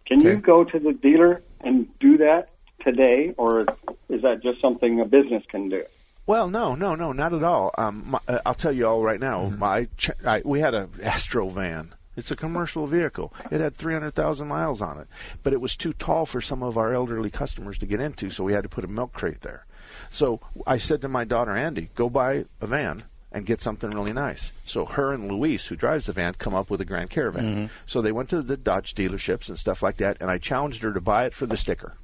[0.07, 2.49] Can you go to the dealer and do that
[2.85, 3.67] today, or
[4.09, 5.85] is that just something a business can do?
[6.31, 7.75] Well, no, no, no, not at all.
[7.77, 9.47] Um, my, uh, I'll tell you all right now.
[9.47, 9.59] Mm-hmm.
[9.59, 11.93] My, ch- I, we had a Astro van.
[12.17, 13.35] It's a commercial vehicle.
[13.51, 15.09] It had 300,000 miles on it,
[15.43, 18.45] but it was too tall for some of our elderly customers to get into, so
[18.45, 19.67] we had to put a milk crate there.
[20.09, 20.39] So
[20.69, 24.53] I said to my daughter Andy, "Go buy a van." And get something really nice.
[24.65, 27.69] So her and Luis, who drives the van, come up with a Grand Caravan.
[27.69, 27.71] Mhm.
[27.87, 30.93] So they went to the Dodge dealerships and stuff like that, and I challenged her
[30.93, 31.95] to buy it for the sticker.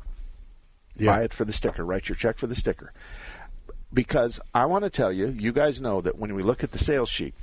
[0.99, 1.85] Buy it for the sticker.
[1.85, 2.93] Write your check for the sticker
[3.97, 6.79] because I want to tell you, you guys know that when we look at the
[6.79, 7.35] sales sheet,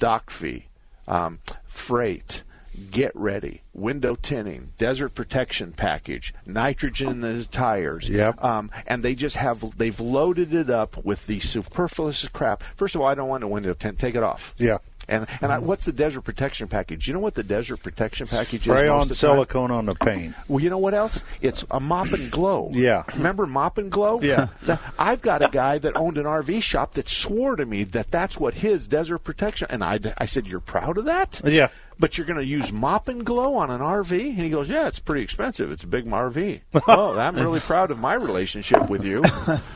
[0.00, 0.66] dock fee,
[1.06, 2.42] um, freight,
[2.90, 8.42] get ready, window tinting, desert protection package, nitrogen in the tires, Yep.
[8.44, 12.62] um, and they just have they've loaded it up with the superfluous crap.
[12.76, 13.98] First of all, I don't want a window tint.
[13.98, 14.54] Take it off.
[14.58, 14.78] Yeah.
[15.10, 15.66] And and I, mm-hmm.
[15.66, 17.06] what's the desert protection package?
[17.08, 18.88] You know what the desert protection package Spray is?
[18.88, 19.16] most on the time?
[19.16, 20.34] silicone on the paint.
[20.48, 21.22] Well, you know what else?
[21.40, 22.70] It's a mop and glow.
[22.80, 23.02] Yeah.
[23.14, 24.20] Remember mop and glow?
[24.22, 24.46] Yeah.
[24.62, 28.10] The- I've got a guy that owned an RV shop that swore to me that
[28.10, 29.66] that's what his desert protection.
[29.70, 31.68] And I, I said, "You're proud of that?" Yeah.
[32.00, 34.10] But you're going to use mop and glow on an RV?
[34.30, 35.70] And he goes, "Yeah, it's pretty expensive.
[35.70, 39.22] It's a big RV." oh, I'm really proud of my relationship with you.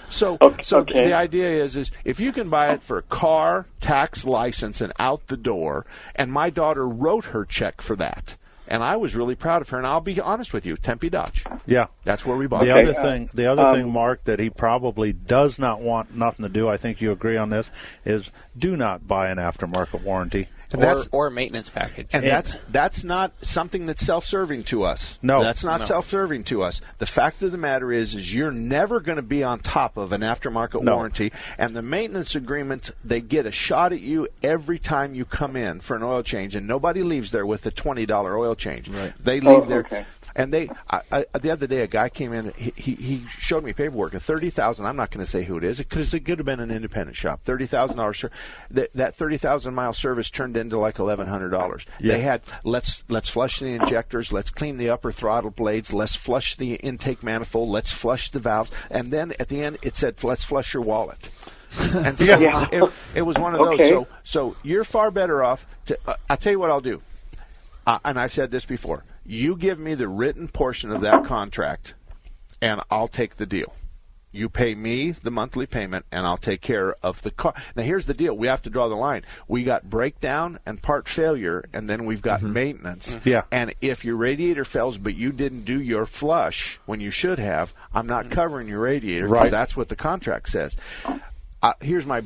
[0.08, 4.80] So, so the idea is, is if you can buy it for car, tax, license,
[4.80, 5.84] and out the door.
[6.16, 8.36] And my daughter wrote her check for that.
[8.66, 9.78] And I was really proud of her.
[9.78, 11.44] And I'll be honest with you, Tempe Dodge.
[11.66, 11.88] Yeah.
[12.04, 12.88] That's where we bought The it.
[12.88, 16.48] other thing, the other um, thing, Mark, that he probably does not want nothing to
[16.48, 16.66] do.
[16.66, 17.70] I think you agree on this.
[18.06, 20.48] Is do not buy an aftermarket warranty.
[20.74, 22.08] And that's- or, or a maintenance package.
[22.12, 25.18] And that's that's not something that's self-serving to us.
[25.22, 25.42] No.
[25.42, 25.86] that's not No.
[25.86, 26.80] self-serving to us.
[26.98, 30.12] The fact of the matter is, is you're never going to be on top of
[30.12, 30.96] an aftermarket No.
[30.96, 35.56] warranty, and the maintenance agreement they get a shot at you every time you come
[35.56, 38.90] in for an oil change, and nobody leaves there with a twenty dollar oil change.
[39.22, 39.80] They Oh, leave there.
[39.80, 40.04] okay.
[40.36, 42.52] And they, I, I, the other day, a guy came in.
[42.56, 44.14] He, he, showed me paperwork.
[44.14, 44.86] A thirty thousand.
[44.86, 47.16] I'm not going to say who it is because it could have been an independent
[47.16, 47.40] shop.
[47.44, 48.24] Thirty thousand dollars.
[48.70, 51.86] That that thirty thousand mile service turned into like eleven hundred dollars.
[52.00, 52.14] Yeah.
[52.14, 54.32] They had let's let's flush the injectors.
[54.32, 55.92] Let's clean the upper throttle blades.
[55.92, 57.68] Let's flush the intake manifold.
[57.68, 58.72] Let's flush the valves.
[58.90, 61.30] And then at the end, it said let's flush your wallet.
[61.76, 62.68] And so Yeah.
[62.70, 63.80] it, it was one of those.
[63.80, 63.88] Okay.
[63.88, 65.66] So so you're far better off.
[65.86, 67.02] To, uh, I'll tell you what I'll do
[67.86, 69.04] uh, and I've said this before.
[69.26, 71.94] You give me the written portion of that contract,
[72.60, 73.74] and I'll take the deal.
[74.32, 77.54] You pay me the monthly payment, and I'll take care of the car.
[77.76, 79.22] Now, here's the deal: we have to draw the line.
[79.46, 82.52] We got breakdown and part failure, and then we've got mm-hmm.
[82.52, 83.14] maintenance.
[83.14, 83.28] Mm-hmm.
[83.28, 83.42] Yeah.
[83.52, 87.72] And if your radiator fails, but you didn't do your flush when you should have,
[87.94, 88.34] I'm not mm-hmm.
[88.34, 89.50] covering your radiator because Right.
[89.52, 90.76] that's what the contract says.
[91.62, 92.22] Uh, here's my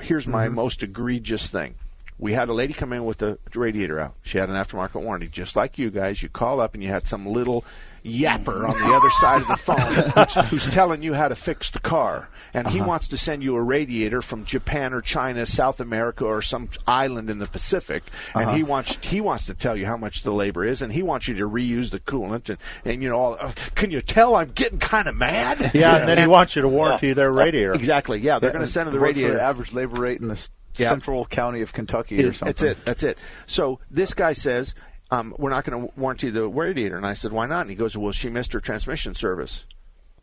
[0.00, 1.74] here's my most egregious thing.
[2.20, 4.14] We had a lady come in with the radiator out.
[4.22, 6.22] She had an aftermarket warranty, just like you guys.
[6.22, 7.64] You call up and you had some little
[8.04, 9.78] yapper on the other side of the phone
[10.48, 13.56] who's, who's telling you how to fix the car, and he wants to send you
[13.56, 18.02] a radiator from Japan or China, South America, or some island in the Pacific,
[18.34, 21.02] and he wants he wants to tell you how much the labor is, and he
[21.02, 24.34] wants you to reuse the coolant, and, and you know, all, uh, can you tell
[24.34, 25.72] I'm getting kind of mad?
[25.74, 27.74] Yeah, and then he wants you to warranty their radiator.
[27.74, 28.18] Exactly.
[28.20, 29.34] Yeah, they're going to send the radiator.
[29.34, 30.88] the average labor rate in the s- Yeah.
[30.88, 32.46] central county of Kentucky or something.
[32.46, 32.84] That's it.
[32.84, 33.18] That's it.
[33.46, 34.74] So this guy says,
[35.10, 37.76] um, "We're not going to warranty the radiator," and I said, "Why not?" And he
[37.76, 39.66] goes, "Well, she missed her transmission service,"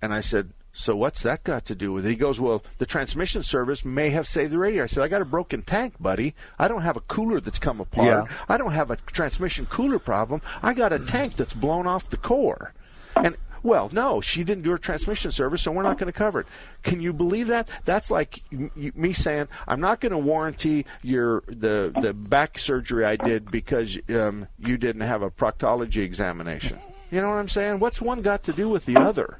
[0.02, 0.52] and I said.
[0.74, 2.10] So what's that got to do with it?
[2.10, 4.84] He goes, well, the transmission service may have saved the radiator.
[4.84, 6.36] I said, I got a broken tank, buddy.
[6.60, 8.30] I don't have a cooler that's come apart.
[8.30, 8.36] Yeah.
[8.48, 10.40] I don't have a transmission cooler problem.
[10.62, 12.76] I got a tank that's blown off the core.
[13.16, 13.36] And
[13.68, 16.48] well, no, she didn't do her transmission service, so we're not going to cover it.
[16.84, 17.70] Can you believe that?
[17.84, 23.18] That's like me saying I'm not going to warranty your the the back surgery I
[23.18, 26.80] did because um, you didn't have a proctology examination.
[27.12, 27.80] You know what I'm saying?
[27.80, 29.38] What's one got to do with the other?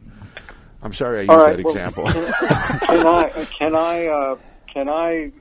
[0.82, 2.04] I'm sorry I used All that well, example.
[2.12, 4.36] can I can I uh,
[4.74, 5.32] can I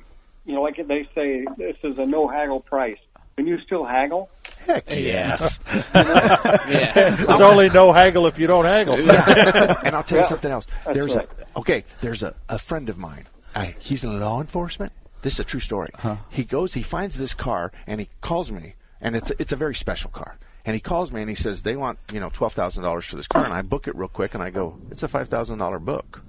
[0.44, 2.98] you know like they say this is a no haggle price.
[3.36, 4.30] Can you still haggle?
[4.66, 5.60] Heck yes.
[5.94, 6.92] yeah.
[7.16, 8.98] There's only no haggle if you don't haggle.
[9.00, 9.80] Yeah.
[9.84, 10.66] and I'll tell you Yeah, something else.
[10.84, 11.28] that's There's right.
[11.54, 11.84] a okay.
[12.00, 13.26] There's a, a friend of mine.
[13.54, 14.92] I, he's in law enforcement.
[15.22, 15.90] This is a true story.
[15.94, 16.16] Uh-huh.
[16.30, 16.74] He goes.
[16.74, 18.74] He finds this car and he calls me.
[19.00, 20.36] And it's a, it's a very special car.
[20.64, 23.16] And he calls me and he says they want you know twelve thousand dollars for
[23.16, 23.44] this car.
[23.44, 26.22] And I book it real quick and I go it's a five thousand dollar book.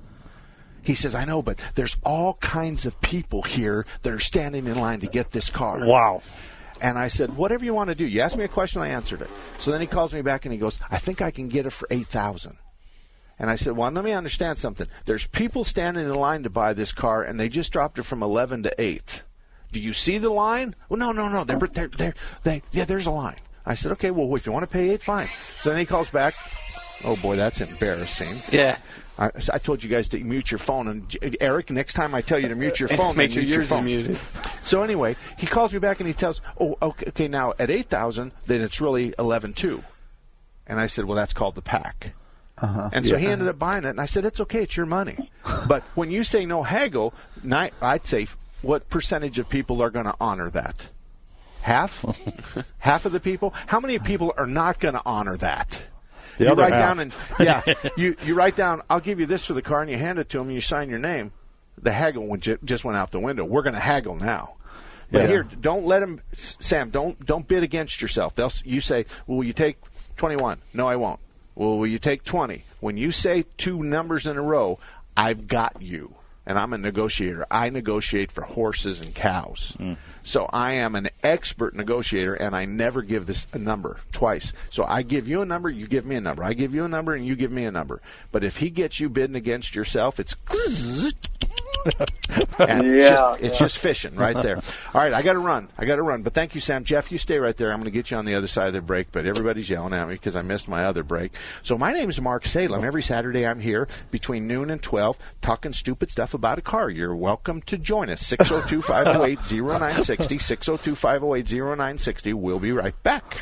[0.84, 4.78] He says I know, but there's all kinds of people here that are standing in
[4.80, 5.86] line to get this car.
[5.86, 6.22] Wow.
[6.82, 8.06] And I said, whatever you want to do.
[8.06, 9.30] You asked me a question, I answered it.
[9.60, 11.72] So then he calls me back and he goes, I think I can get it
[11.72, 12.58] for eight thousand.
[13.40, 14.88] And I said, well, let me understand something.
[15.06, 18.24] There's people standing in line to buy this car, and they just dropped it from
[18.24, 19.22] eleven to eight.
[19.72, 20.76] Do you see the line?
[20.90, 21.44] Well, no, no, no.
[21.44, 22.14] They're, they're, they're,
[22.44, 23.40] they, yeah, there's a line.
[23.66, 25.28] I said, okay, well, if you want to pay eight, fine.
[25.28, 26.34] So then he calls back.
[27.04, 28.58] Oh boy, that's embarrassing.
[28.58, 28.78] Yeah.
[29.20, 32.38] I, I told you guys to mute your phone, and Eric, next time I tell
[32.40, 33.80] you to mute your phone, Make sure mute your phone.
[33.88, 34.20] is muted.
[34.62, 37.90] So anyway, he calls me back and he tells, "Oh, okay, okay now at eight
[37.90, 39.84] thousand, then it's really eleven two.
[40.68, 42.14] And I said, "Well, that's called the pack."
[42.60, 42.90] Uh-huh.
[42.92, 43.20] And so Yeah.
[43.20, 45.32] he ended up buying it, and I said, "It's okay, it's your money."
[45.68, 47.14] but when you say no haggle,
[47.82, 48.28] I'd say
[48.62, 50.90] what percentage of people are going to honor that?
[51.62, 52.04] Half?
[52.80, 53.54] half of the people?
[53.68, 55.88] How many people are not going to honor that?
[56.38, 56.82] The you write half.
[56.82, 57.62] down and yeah,
[57.98, 58.82] you you write down.
[58.90, 60.62] I'll give you this for the car, and you hand it to them, and you
[60.62, 61.32] sign your name.
[61.82, 63.44] The haggle went, just went out the window.
[63.46, 64.54] We're going to haggle now.
[65.12, 65.28] But Yeah.
[65.28, 66.90] here, don't let them, Sam.
[66.90, 68.36] Don't don't bid against yourself.
[68.36, 69.78] They'll you say, "Well, will you take
[70.18, 71.20] twenty-one?" No, I won't.
[71.56, 72.64] Well, will you take twenty?
[72.82, 74.80] When you say two numbers in a row,
[75.16, 77.46] I've got you, and I'm a negotiator.
[77.50, 79.76] I negotiate for horses and cows.
[79.78, 79.94] Hmm.
[80.28, 84.52] So I am an expert negotiator, and I never give this a number twice.
[84.70, 86.44] So I give you a number, you give me a number.
[86.44, 88.02] I give you a number, and you give me a number.
[88.34, 90.36] But if he gets you bidding against yourself, it's
[92.60, 93.60] and it's Yeah, just, it's yeah.
[93.60, 94.58] just fishing right there.
[94.58, 95.70] All right, I got to run.
[95.78, 96.24] I got to run.
[96.24, 96.84] But thank you, Sam.
[96.84, 97.72] Jeff, you stay right there.
[97.72, 99.12] I'm going to get you on the other side of the break.
[99.14, 101.32] But everybody's yelling at me because I missed my other break.
[101.64, 102.84] So my name is Mark Salem.
[102.84, 106.90] Every Saturday I'm here between noon and 12 talking stupid stuff about a car.
[106.90, 108.22] You're welcome to join us.
[108.26, 110.17] 602 508 0960.
[110.38, 112.34] 602 508 0960.
[112.34, 113.42] We'll be right back.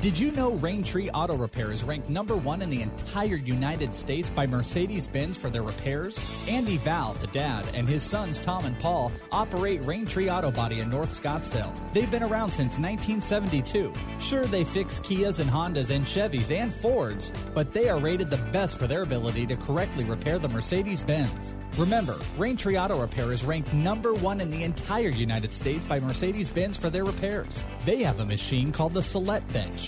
[0.00, 4.30] Did you know Raintree Auto Repair is ranked number one in the entire United States
[4.30, 6.24] by Mercedes Benz for their repairs?
[6.48, 10.88] Andy Val, the dad, and his sons Tom and Paul operate Raintree Auto Body in
[10.88, 11.74] North Scottsdale.
[11.92, 13.92] They've been around since 1972.
[14.20, 18.36] Sure, they fix Kias and Hondas and Chevys and Fords, but they are rated the
[18.52, 21.56] best for their ability to correctly repair the Mercedes Benz.
[21.76, 26.50] Remember, Raintree Auto Repair is ranked number one in the entire United States by Mercedes
[26.50, 27.64] Benz for their repairs.
[27.84, 29.87] They have a machine called the Select Bench.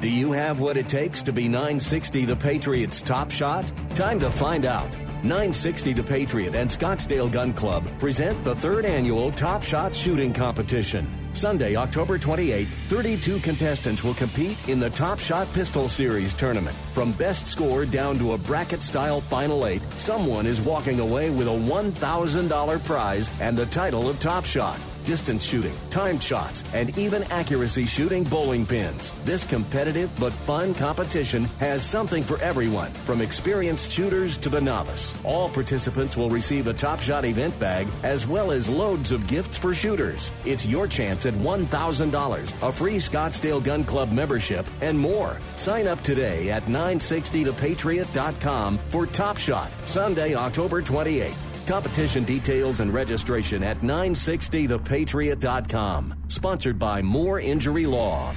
[0.00, 3.70] Do you have what it takes to be 960 the Patriots' top shot?
[3.94, 4.90] Time to find out.
[5.24, 11.12] 960 the Patriot and Scottsdale Gun Club present the third annual Top Shot Shooting Competition.
[11.32, 16.76] Sunday, October 28th, 32 contestants will compete in the Top Shot Pistol Series tournament.
[16.92, 21.48] From best score down to a bracket style final eight, someone is walking away with
[21.48, 27.22] a $1,000 prize and the title of Top Shot distance shooting, timed shots, and even
[27.24, 29.12] accuracy shooting bowling pins.
[29.24, 35.14] This competitive but fun competition has something for everyone, from experienced shooters to the novice.
[35.24, 39.56] All participants will receive a Top Shot event bag as well as loads of gifts
[39.56, 40.30] for shooters.
[40.44, 45.38] It's your chance at $1,000, a free Scottsdale Gun Club membership, and more.
[45.56, 51.47] Sign up today at 960thepatriot.com for Top Shot, Sunday, October 28th.
[51.68, 56.14] Competition details and registration at 960thepatriot.com.
[56.28, 58.34] Sponsored by More Injury Law.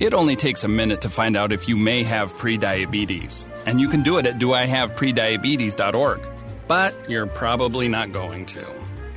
[0.00, 3.88] It only takes a minute to find out if you may have prediabetes, and you
[3.88, 6.28] can do it at doihaveprediabetes.org.
[6.66, 8.66] But you're probably not going to.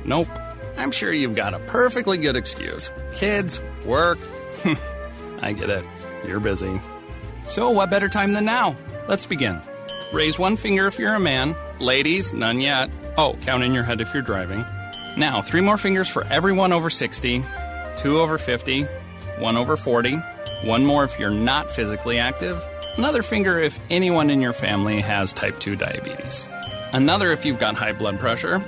[0.04, 0.28] Nope.
[0.76, 2.92] I'm sure you've got a perfectly good excuse.
[3.12, 4.20] Kids, work.
[5.42, 5.84] I get it.
[6.28, 6.80] You're busy.
[7.42, 8.76] So, what better time than now?
[9.08, 9.60] Let's begin.
[10.12, 11.56] Raise one finger if you're a man.
[11.80, 12.90] Ladies, none yet.
[13.16, 14.64] Oh, count in your head if you're driving.
[15.16, 17.44] Now, three more fingers for everyone over 60,
[17.96, 18.84] two over 50,
[19.38, 20.18] one over 40,
[20.64, 22.62] one more if you're not physically active,
[22.96, 26.48] another finger if anyone in your family has type 2 diabetes,
[26.92, 28.62] another if you've got high blood pressure.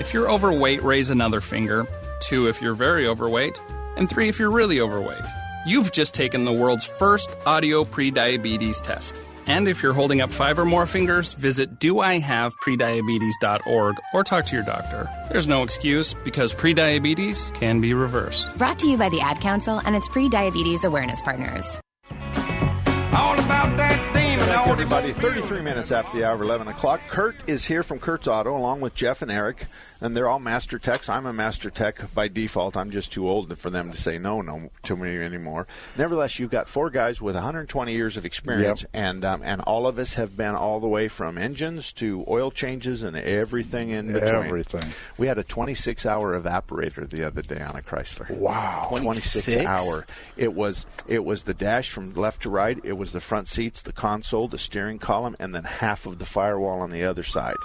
[0.00, 1.86] If you're overweight, raise another finger,
[2.20, 3.60] two if you're very overweight,
[3.96, 5.24] and three if you're really overweight.
[5.66, 9.20] You've just taken the world's first audio prediabetes test.
[9.46, 14.64] And if you're holding up five or more fingers, visit doihaveprediabetes.org or talk to your
[14.64, 15.08] doctor.
[15.30, 18.56] There's no excuse because prediabetes can be reversed.
[18.58, 21.80] Brought to you by the Ad Council and its pre diabetes awareness partners.
[22.10, 24.26] All about that demon.
[24.68, 27.00] Everybody, 33 minutes after the hour 11 o'clock.
[27.08, 29.66] Kurt is here from Kurt's Auto along with Jeff and Eric,
[30.00, 31.08] and they're all master techs.
[31.08, 32.76] I'm a master tech by default.
[32.76, 35.66] I'm just too old for them to say no, no to me anymore.
[35.96, 38.90] Nevertheless, you've got four guys with 120 years of experience, Yep.
[38.94, 42.50] and um, and all of us have been all the way from engines to oil
[42.50, 44.34] changes and everything in between.
[44.34, 44.84] Everything.
[45.18, 48.30] We had a 26 hour evaporator the other day on a Chrysler.
[48.30, 48.86] Wow.
[48.90, 49.66] 26 26?
[49.66, 50.06] hour.
[50.36, 52.78] It was it was the dash from left to right.
[52.84, 56.24] It was the front seats, the console, the steering column and then half of the
[56.26, 57.56] firewall on the other side.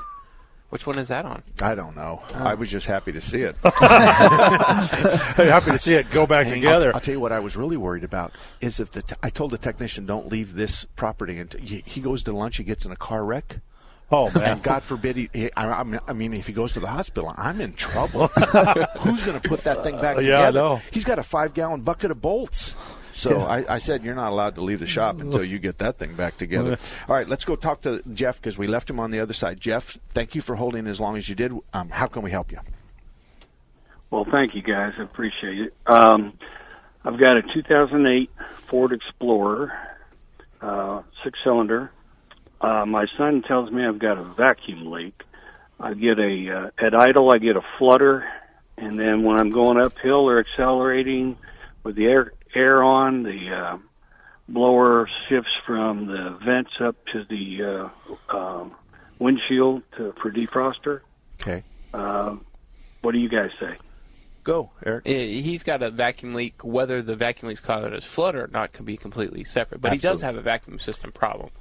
[0.72, 1.44] Which one is that on?
[1.62, 2.22] I don't know.
[2.34, 2.44] Oh.
[2.44, 3.56] I was just happy to see it.
[3.64, 6.90] happy to see it go back Hang together.
[6.90, 6.96] on.
[6.96, 8.32] I'll tell you what I was really worried about
[8.62, 12.02] is if the t- I told the technician don't leave this property until he he
[12.02, 13.60] goes to lunch, he gets in a car wreck.
[14.14, 14.44] Oh man!
[14.44, 16.88] And God forbid he, he I, I mean- I mean, if he goes to the
[16.88, 18.28] hospital, I'm in trouble.
[19.00, 20.42] Who's going to put that thing back Uh, together?
[20.42, 20.82] yeah, I know.
[20.92, 22.76] He's got a five gallon bucket of bolts.
[23.14, 25.98] So I, I said, you're not allowed to leave the shop until you get that
[25.98, 26.78] thing back together.
[27.08, 29.60] All right, let's go talk to Jeff because we left him on the other side.
[29.60, 31.52] Jeff, thank you for holding as long as you did.
[31.74, 32.60] Um, how can we help you?
[34.10, 34.94] Well, thank you guys.
[35.00, 35.74] I appreciate it.
[35.88, 36.34] Um,
[37.04, 38.30] I've got a 2008
[38.68, 39.72] Ford Explorer,
[40.62, 41.92] uh, six cylinder.
[42.60, 45.24] Uh, my son tells me I've got a vacuum leak.
[45.80, 47.34] I get a uh, at idle.
[47.34, 48.28] I get a flutter,
[48.78, 51.38] and then when I'm going uphill or accelerating
[51.84, 53.78] with the air air on, the uh,
[54.48, 57.90] blower shifts from the vents up to the
[58.34, 58.72] uh, um,
[59.20, 61.02] windshield to, for defroster.
[61.42, 61.64] Okay.
[61.94, 62.38] Uh,
[63.02, 63.76] what do you guys say?
[64.44, 65.04] Go, Eric.
[65.08, 66.64] Eh, He's got a vacuum leak.
[66.64, 69.82] Whether the vacuum leak's caused as flood or not can be completely separate.
[69.82, 71.52] But he does have a vacuum system problem.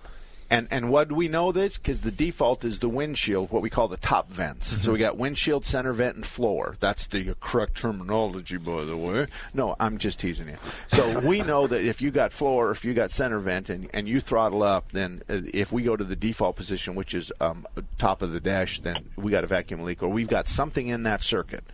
[0.50, 1.78] And and what do we know this?
[1.78, 4.72] Because the default is the windshield, what we call the top vents.
[4.72, 4.82] Mm-hmm.
[4.82, 6.74] So we got windshield, center vent, and floor.
[6.80, 9.28] That's the correct terminology, by the way.
[9.54, 10.56] No, I'm just teasing you.
[10.88, 14.08] So we know that if you got floor, if you got center vent, and, and
[14.08, 17.64] you throttle up, then uh, if we go to the default position, which is um,
[17.98, 21.04] top of the dash, then we got a vacuum leak, or we've got something in
[21.04, 21.64] that circuit.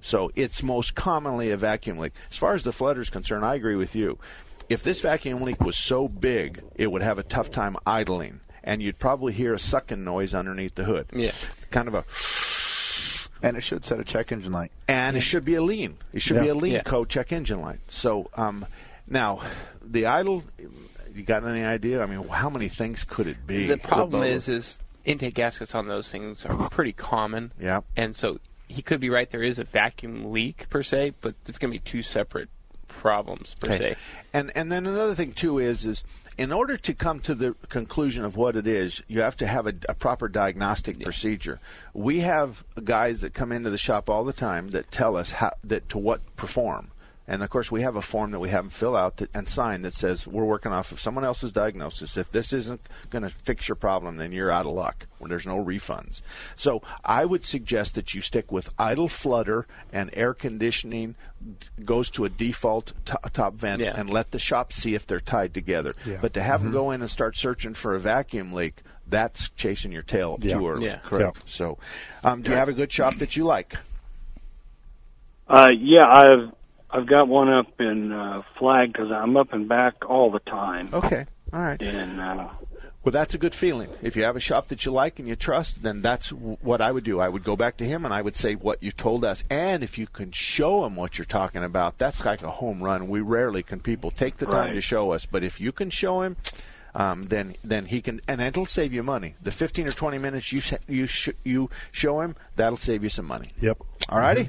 [0.00, 2.12] So it's most commonly a vacuum leak.
[2.30, 4.18] As far as the flutter is concerned, I agree with you.
[4.68, 8.82] If this vacuum leak was so big, it would have a tough time idling, and
[8.82, 11.06] you'd probably hear a sucking noise underneath the hood.
[11.12, 11.32] Yeah.
[11.70, 12.04] Kind of a.
[13.46, 14.72] And it should set a check engine light.
[14.88, 15.98] And it should be a lean.
[16.14, 16.82] It should be a lean Yeah.
[16.82, 17.80] code check engine light.
[17.88, 18.64] So um,
[19.06, 19.42] now,
[19.82, 20.44] the idle.
[21.14, 22.02] You got any idea?
[22.02, 23.68] I mean, how many things could it be?
[23.68, 27.52] The problem is, is intake gaskets on those things are pretty common.
[27.60, 27.82] Yeah.
[27.96, 29.30] And so he could be right.
[29.30, 32.48] There is a vacuum leak per se, but it's going to be two separate
[32.88, 33.78] problems per Okay.
[33.78, 33.96] se.
[34.32, 36.04] And and then another thing too is is
[36.36, 39.66] in order to come to the conclusion of what it is, you have to have
[39.68, 41.60] a, a proper diagnostic procedure.
[41.92, 45.52] We have guys that come into the shop all the time that tell us how
[45.62, 46.90] that to what perform.
[47.26, 49.48] And of course, we have a form that we have them fill out that, and
[49.48, 52.18] sign that says we're working off of someone else's diagnosis.
[52.18, 55.06] If this isn't going to fix your problem, then you're out of luck.
[55.18, 56.20] Well, there's no refunds.
[56.54, 61.14] So I would suggest that you stick with idle flutter and air conditioning
[61.82, 63.94] goes to a default to- top vent Yeah.
[63.98, 65.94] and let the shop see if they're tied together.
[66.04, 66.18] Yeah.
[66.20, 66.64] But to have Mhm.
[66.64, 70.54] them go in and start searching for a vacuum leak, that's chasing your tail Yeah.
[70.58, 70.86] too early.
[70.86, 70.98] Yeah.
[71.04, 71.38] Correct.
[71.46, 71.78] So,
[72.22, 73.76] um, do you have a good shop that you like?
[75.48, 76.52] Uh, yeah, I've
[76.94, 80.88] I've got one up in uh, Flag because I'm up and back all the time.
[80.92, 81.26] Okay.
[81.52, 81.80] All right.
[81.82, 82.48] And uh,
[83.02, 83.90] Well, that's a good feeling.
[84.00, 86.80] If you have a shop that you like and you trust, then that's w- what
[86.80, 87.18] I would do.
[87.20, 89.42] I would go back to him and I would say what you told us.
[89.50, 93.08] And if you can show him what you're talking about, that's like a home run.
[93.08, 94.74] We rarely can people take the time Right.
[94.74, 96.36] to show us, but if you can show him,
[96.94, 99.34] um, then then he can, and it'll save you money.
[99.42, 103.08] The 15 or 20 minutes you sh- you sh- you show him, that'll save you
[103.08, 103.48] some money.
[103.60, 103.78] Yep.
[104.08, 104.48] All righty.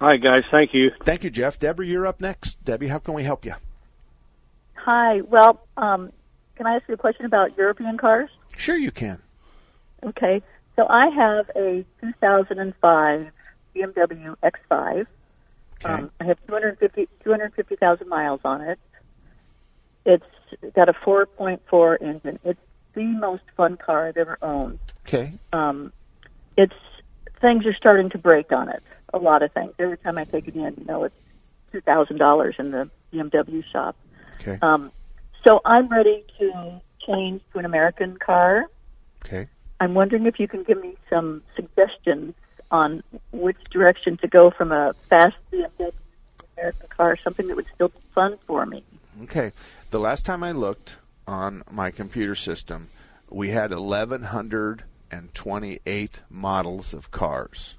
[0.00, 0.90] All right, guys, thank you.
[1.02, 1.58] Thank you, Jeff.
[1.58, 2.62] Deborah, you're up next.
[2.64, 3.54] Debbie, how can we help you?
[4.74, 5.20] Hi.
[5.22, 6.12] Well, um,
[6.56, 8.30] can I ask you a question about European cars?
[8.56, 9.20] Sure, you can.
[10.04, 10.42] Okay.
[10.76, 13.30] So I have a 2005
[13.74, 15.06] BMW X5.
[15.84, 18.78] Um, I have 250 250,000 miles on it.
[20.04, 20.24] It's
[20.74, 22.38] got a 4.4 engine.
[22.44, 22.60] It's
[22.94, 24.78] the most fun car I've ever owned.
[25.06, 25.32] Okay.
[25.52, 25.92] Um,
[26.56, 26.74] it's
[27.40, 28.82] things are starting to break on it.
[29.14, 29.72] A lot of things.
[29.78, 31.14] Every time I take it in, you know, it's
[31.72, 33.96] two thousand dollars in the BMW shop.
[34.40, 34.58] Okay.
[34.62, 34.92] Um,
[35.46, 38.66] so I'm ready to change to an American car.
[39.24, 39.48] Okay.
[39.80, 42.34] I'm wondering if you can give me some suggestions
[42.70, 45.92] on which direction to go from a fast BMW
[46.56, 48.84] American car, something that would still be fun for me.
[49.22, 49.52] Okay.
[49.90, 52.90] The last time I looked on my computer system,
[53.30, 57.77] we had 1,128 models of cars.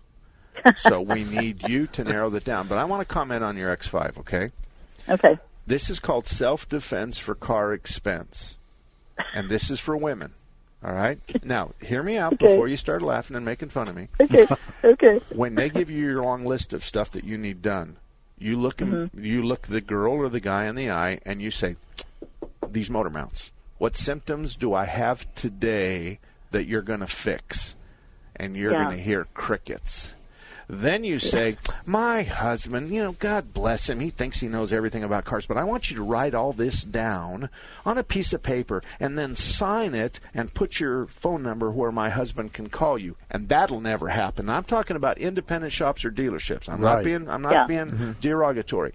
[0.78, 2.68] So we need you to narrow that down.
[2.68, 4.52] But I want to comment on your X5, okay?
[5.08, 5.38] Okay.
[5.66, 8.58] This is called self defense for car expense.
[9.34, 10.34] And this is for women.
[10.84, 11.20] All right?
[11.44, 12.48] Now, hear me out Okay.
[12.48, 14.08] before you start laughing and making fun of me.
[14.20, 14.48] Okay.
[14.84, 15.20] okay.
[15.36, 17.98] when they give you your long list of stuff that you need done,
[18.38, 19.10] you look Mhm.
[19.14, 21.76] you look the girl or the guy in the eye and you say,
[22.70, 23.52] "These motor mounts.
[23.78, 26.20] What symptoms do I have today
[26.52, 27.76] that you're going to fix?"
[28.38, 28.86] And you're Yeah.
[28.86, 30.16] going to hear crickets.
[30.72, 31.58] Then you say,
[31.88, 34.00] My husband, you know, God bless him.
[34.00, 36.84] He thinks he knows everything about cars, but I want you to write all this
[36.84, 37.50] down
[37.88, 41.92] on a piece of paper and then sign it and put your phone number where
[41.92, 43.16] my husband can call you.
[43.32, 44.48] And that'll never happen.
[44.48, 46.70] I'm talking about independent shops or dealerships.
[46.70, 47.66] I'm not being I'm not Yeah.
[47.66, 48.12] being Mm-hmm.
[48.22, 48.94] derogatory.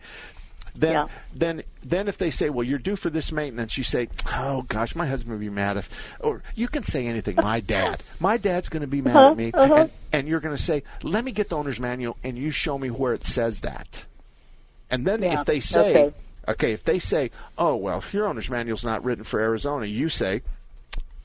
[0.77, 1.07] Then, Yeah.
[1.35, 4.97] then, then, if they say, "Well, you're due for this maintenance," you say, "Oh gosh,
[4.97, 7.37] my husband would be mad if," or you can say anything.
[7.37, 9.75] My dad, my dad's going to be mad Uh-huh, at me, uh-huh.
[9.75, 12.77] and, and you're going to say, "Let me get the owner's manual," and you show
[12.77, 14.05] me where it says that.
[14.91, 16.15] And then Yeah, if they say, okay.
[16.49, 20.43] okay, if they say, "Oh well, your owner's manual's not written for Arizona," you say,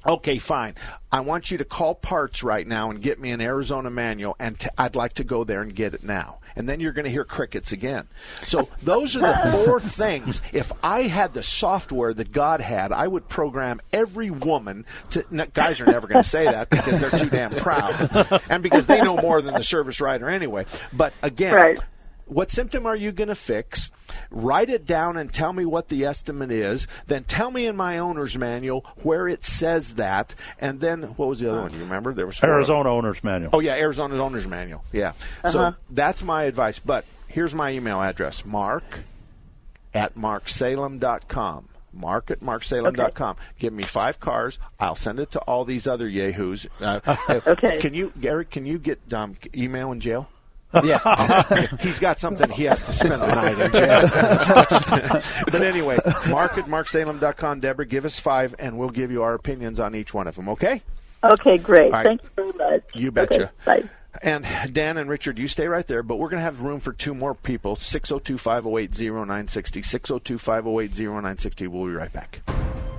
[0.08, 0.76] Okay, fine.
[1.12, 4.58] I want you to call parts right now and get me an Arizona manual, and
[4.58, 6.40] t- I'd like to go there and get it now.
[6.56, 8.08] And then you're going to hear crickets again.
[8.44, 10.42] So those are the four things.
[10.54, 15.26] If I had the software that God had, I would program every woman to.
[15.30, 18.88] No, guys are never going to say that because they're too damn proud, and because
[18.88, 20.66] they know more than the service writer anyway.
[20.94, 21.80] But again, Right.
[22.30, 23.92] What symptom are you going to fix?
[24.32, 26.88] Write it down and tell me what the estimate is.
[27.08, 30.34] Then tell me in my owner's manual where it says that.
[30.60, 31.72] And then what was the other one?
[31.72, 32.14] Do you remember?
[32.14, 32.58] There was four of them.
[32.58, 33.50] Arizona Owner's Manual.
[33.54, 34.84] Oh yeah, Arizona's owner's manual.
[34.92, 35.14] Yeah.
[35.50, 35.72] So Uh-huh.
[35.90, 36.80] that's my advice.
[36.80, 38.84] But here's my email address: mark
[39.94, 41.66] at marksalem.com.
[41.92, 43.36] Mark at marksalem.com.
[43.58, 44.60] Give me five cars.
[44.80, 46.68] I'll send it to all these other yahoos.
[46.80, 47.00] Uh,
[47.48, 47.80] Okay.
[47.80, 48.52] Can you, Eric?
[48.52, 50.30] Can you get um, email in jail?
[50.84, 55.22] Yeah, he's got something he has to spend the night in jail.
[55.52, 55.98] but anyway,
[56.30, 57.60] mark at marksalem.com.
[57.60, 60.50] Deborah, give us five, and we'll give you our opinions on each one of them.
[60.50, 60.82] Okay?
[61.24, 61.86] Okay, great.
[61.86, 62.04] All right.
[62.06, 62.84] Thank you very much.
[62.94, 63.44] You betcha.
[63.44, 63.90] Okay, bye.
[64.22, 66.94] And Dan and Richard, you stay right there, but we're going to have room for
[66.94, 67.76] two more people.
[67.76, 69.82] 602 508 0960.
[69.82, 71.68] 602 508 0960.
[71.68, 72.42] We'll be right back.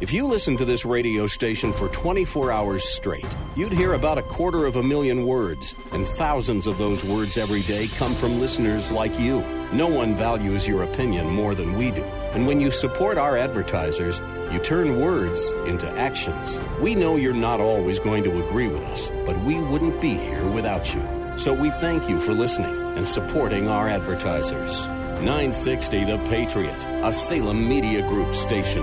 [0.01, 4.23] If you listened to this radio station for 24 hours straight, you'd hear about a
[4.23, 8.91] quarter of a million words, and thousands of those words every day come from listeners
[8.91, 9.43] like you.
[9.75, 12.03] No one values your opinion more than we do.
[12.33, 16.59] And when you support our advertisers, you turn words into actions.
[16.81, 20.49] We know you're not always going to agree with us, but we wouldn't be here
[20.49, 21.03] without you.
[21.37, 24.87] So we thank you for listening and supporting our advertisers.
[25.21, 28.83] 960 The Patriot, a Salem Media Group station.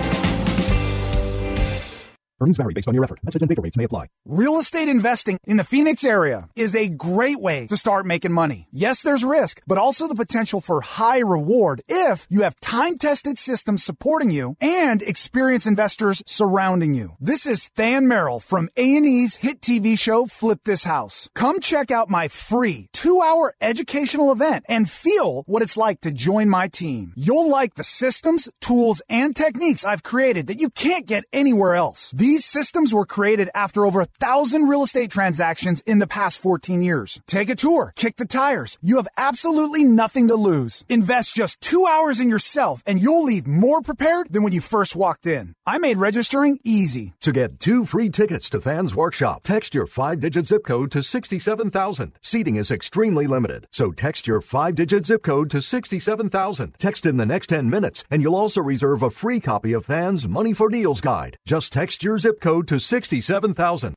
[2.41, 3.19] Earnings vary based on your effort.
[3.23, 4.07] Message and data rates may apply.
[4.25, 8.67] Real estate investing in the Phoenix area is a great way to start making money.
[8.71, 13.83] Yes, there's risk, but also the potential for high reward if you have time-tested systems
[13.83, 17.15] supporting you and experienced investors surrounding you.
[17.19, 21.29] This is Than Merrill from A&E's hit TV show Flip This House.
[21.35, 26.49] Come check out my free two-hour educational event and feel what it's like to join
[26.49, 27.13] my team.
[27.15, 32.11] You'll like the systems, tools, and techniques I've created that you can't get anywhere else.
[32.15, 36.81] These systems were created after over a thousand real estate transactions in the past 14
[36.81, 37.21] years.
[37.27, 38.77] Take a tour, kick the tires.
[38.81, 40.85] You have absolutely nothing to lose.
[40.89, 44.95] Invest just two hours in yourself and you'll leave more prepared than when you first
[44.95, 45.53] walked in.
[45.65, 47.13] I made registering easy.
[47.21, 51.03] To get two free tickets to Than's Workshop, text your five digit zip code to
[51.03, 52.13] 67,000.
[52.21, 56.75] Seating is extremely limited, so text your five digit zip code to 67,000.
[56.77, 60.27] Text in the next 10 minutes, and you'll also reserve a free copy of Than's
[60.27, 61.37] Money for Deals Guide.
[61.45, 63.95] Just text your zip code to 67,000.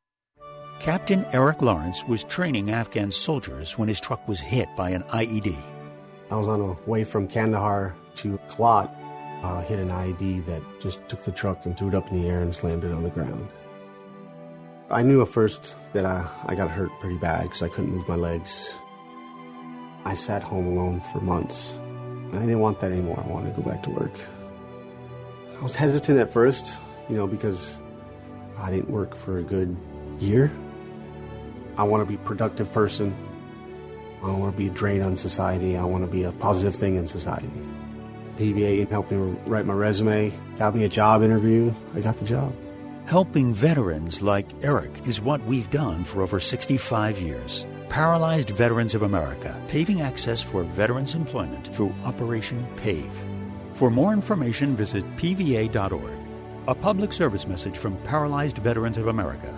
[0.81, 5.57] Captain Eric Lawrence was training Afghan soldiers when his truck was hit by an IED.
[6.31, 8.91] I was on the way from Kandahar to Kalat,
[9.43, 12.29] uh, hit an IED that just took the truck and threw it up in the
[12.29, 13.47] air and slammed it on the ground.
[14.91, 18.09] I knew at first that I, I got hurt pretty bad because I couldn't move
[18.09, 18.75] my legs.
[20.07, 21.79] I sat home alone for months.
[22.33, 23.23] I didn't want that anymore.
[23.23, 24.19] I wanted to go back to work.
[25.59, 27.79] I was hesitant at first, you know, because
[28.59, 29.77] I didn't work for a good
[30.19, 30.51] year.
[31.77, 33.15] I want to be a productive person.
[34.23, 35.77] I don't want to be a drain on society.
[35.77, 37.49] I want to be a positive thing in society.
[38.37, 41.73] PVA helped me write my resume, got me a job interview.
[41.95, 42.55] I got the job.
[43.07, 47.67] Helping veterans like Eric is what we've done for over 65 years.
[47.89, 53.25] Paralyzed Veterans of America, paving access for veterans' employment through Operation PAVE.
[53.75, 56.24] For more information, visit pva.org.
[56.67, 59.55] A public service message from Paralyzed Veterans of America.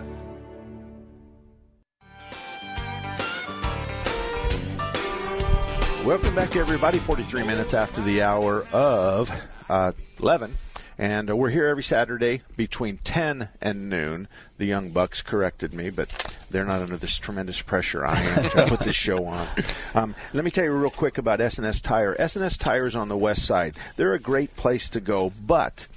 [6.03, 6.99] Welcome back, everybody.
[6.99, 9.31] 43 minutes after the hour of
[9.69, 10.57] uh, 11.
[10.97, 14.27] And uh, we're here every Saturday between 10 and noon.
[14.57, 16.09] The Young Bucks corrected me, but
[16.49, 19.47] they're not under this tremendous pressure I am to put this show on.
[19.95, 22.15] Um, let me tell you real quick about S&S Tire.
[22.19, 23.75] S&S Tire is on the west side.
[23.95, 25.87] They're a great place to go, but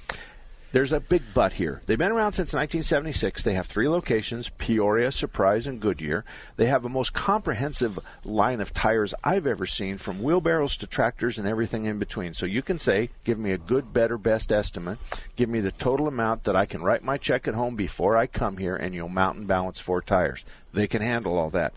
[0.71, 1.81] there's a big but here.
[1.85, 3.43] They've been around since 1976.
[3.43, 6.23] They have three locations Peoria, Surprise, and Goodyear.
[6.55, 11.37] They have a most comprehensive line of tires I've ever seen, from wheelbarrows to tractors
[11.37, 12.33] and everything in between.
[12.33, 14.97] So you can say, give me a good, better, best estimate.
[15.35, 18.27] Give me the total amount that I can write my check at home before I
[18.27, 20.45] come here, and you'll mount and balance four tires.
[20.73, 21.73] They can handle all that.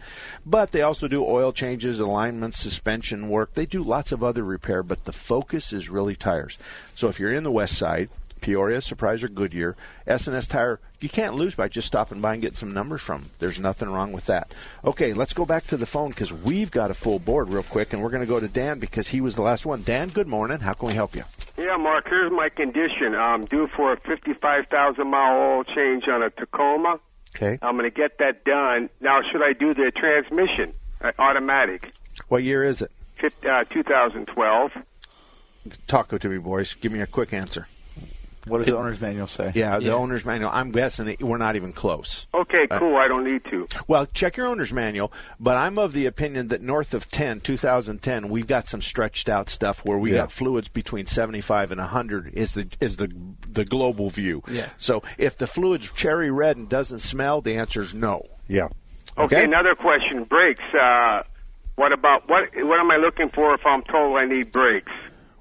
[0.46, 3.54] But they also do oil changes, alignments, suspension work.
[3.54, 6.58] They do lots of other repair, but the focus is really tires.
[6.94, 8.08] So if you're in the west side,
[8.44, 9.74] Peoria, Surprise, or Goodyear.
[10.06, 13.30] S&S Tire, you can't lose by just stopping by and getting some numbers from them.
[13.38, 14.52] There's nothing wrong with that.
[14.84, 17.94] Okay, let's go back to the phone because we've got a full board real quick,
[17.94, 19.82] and we're going to go to Dan because he was the last one.
[19.82, 20.58] Dan, good morning.
[20.60, 21.24] How can we help you?
[21.56, 23.14] Yeah, Mark, here's my condition.
[23.14, 27.00] I'm due for a 55,000 mile oil change on a Tacoma.
[27.34, 27.58] Okay.
[27.62, 28.90] I'm going to get that done.
[29.00, 31.94] Now, should I do the transmission, uh, automatic?
[32.28, 32.90] What year is it?
[33.18, 34.70] Fif- uh, 2012.
[35.86, 36.74] Talk to me, boys.
[36.74, 37.66] Give me a quick answer.
[38.46, 39.52] What does the owner's manual say?
[39.54, 39.92] Yeah, the Yeah.
[39.92, 40.50] owner's manual.
[40.52, 42.26] I'm guessing that we're not even close.
[42.34, 42.96] Okay, Uh, cool.
[42.96, 43.66] I don't need to.
[43.88, 48.28] Well, check your owner's manual, but I'm of the opinion that north of 10, 2010,
[48.28, 50.18] we've got some stretched out stuff where we Yeah.
[50.18, 53.10] got fluids between 75 and 100 is the is the
[53.50, 54.42] the global view.
[54.48, 54.66] Yeah.
[54.76, 58.24] So if the fluid's cherry red and doesn't smell, the answer is no.
[58.48, 58.68] Yeah.
[59.16, 60.24] Okay, another question.
[60.24, 60.62] Brakes.
[60.78, 61.22] Uh,
[61.76, 62.48] what about what?
[62.56, 64.90] What am I looking for if I'm told I need brakes?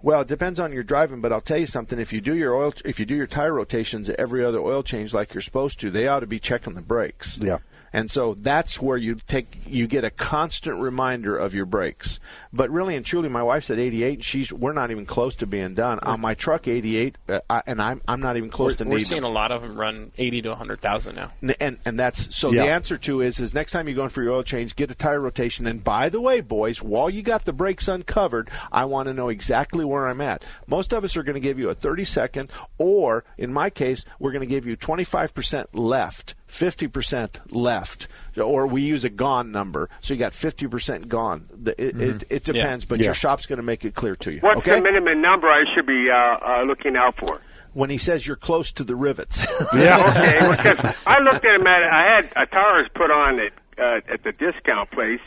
[0.04, 1.98] Well, it depends on your driving, but I'll tell you something.
[1.98, 4.84] If you do your oil, if you do your tire rotations at every other oil
[4.84, 7.40] change like you're supposed to, they ought to be checking the brakes.
[7.42, 7.60] Yeah.
[7.94, 12.20] And so that's where you take you get a constant reminder of your brakes.
[12.52, 15.46] But really and truly, my wife's at 88, and she's we're not even close to
[15.48, 18.78] being done on my truck 88, uh, I, and I'm I'm not even close We're,
[18.78, 19.32] to we're needing seeing them.
[19.32, 21.30] a lot of them run 80 to 100,000 now.
[21.44, 22.64] N- And and that's so Yeah.
[22.66, 24.96] the answer to is is next time you're going for your oil change, get a
[24.96, 25.68] tire rotation.
[25.68, 29.30] And by the way, boys, while you got the brakes uncovered, I want to know
[29.30, 30.44] exactly where I'm at.
[30.68, 34.04] Most of us are going to give you a 30 second, or in my case,
[34.20, 36.34] we're going to give you 25% left.
[36.54, 41.48] 50% left, or we use a gone number, so you got 50% gone.
[41.54, 42.54] The- It, it, it Yeah.
[42.54, 43.06] depends, but Yeah.
[43.06, 44.40] your shop's going to make it clear to you.
[44.42, 44.76] What's okay?
[44.78, 47.40] the minimum number I should be uh, uh, looking out for?
[47.74, 49.44] when he says you're close to the rivets.
[49.74, 49.98] Yeah.
[50.12, 50.40] okay,
[50.72, 54.24] because I looked at him at I had a tires put on at uh, at
[54.24, 55.22] the discount place,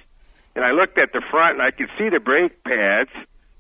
[0.55, 3.11] and I looked at the front and I could see the brake pads.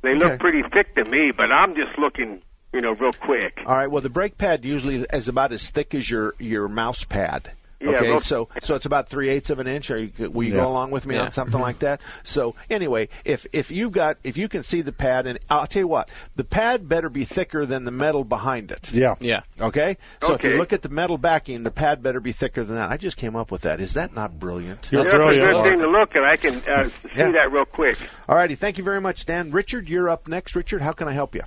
[0.02, 0.18] They Okay.
[0.20, 2.40] look pretty thick to me, but I'm just looking,
[2.72, 3.58] you know, real quick.
[3.66, 3.90] All right.
[3.90, 7.50] Well, the brake pad usually is about as thick as your your mouse pad.
[7.78, 9.90] Yeah, Okay, real- so so it's about three eighths of an inch.
[9.90, 10.60] Or you, will you Yeah.
[10.62, 11.24] go along with me Yeah.
[11.24, 12.00] on something like that?
[12.24, 15.80] So anyway, if if you've got if you can see the pad, and I'll tell
[15.80, 18.90] you what, the pad better be thicker than the metal behind it.
[18.92, 19.14] Yeah.
[19.20, 19.40] Yeah.
[19.60, 19.98] Okay.
[20.22, 22.90] So if you look at the metal backing, the pad better be thicker than that.
[22.90, 23.80] I just came up with that.
[23.80, 24.88] Is that not brilliant?
[24.90, 26.24] That's a good thing to look at.
[26.24, 27.30] I can uh, see Yeah.
[27.32, 27.98] that real quick.
[28.28, 28.54] All righty.
[28.54, 29.50] Thank you very much, Dan.
[29.50, 30.56] Richard, you're up next.
[30.56, 31.42] Richard, how can I help you?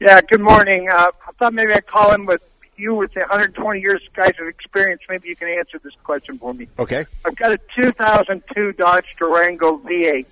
[0.00, 0.88] Yeah, good morning.
[0.90, 2.40] Uh, I thought maybe I'd call in with
[2.80, 5.02] you with the 120 years guys of experience.
[5.08, 6.68] Maybe you can answer this question for me.
[6.78, 7.06] Okay.
[7.24, 10.26] I've got a 2002 Dodge Durango V8,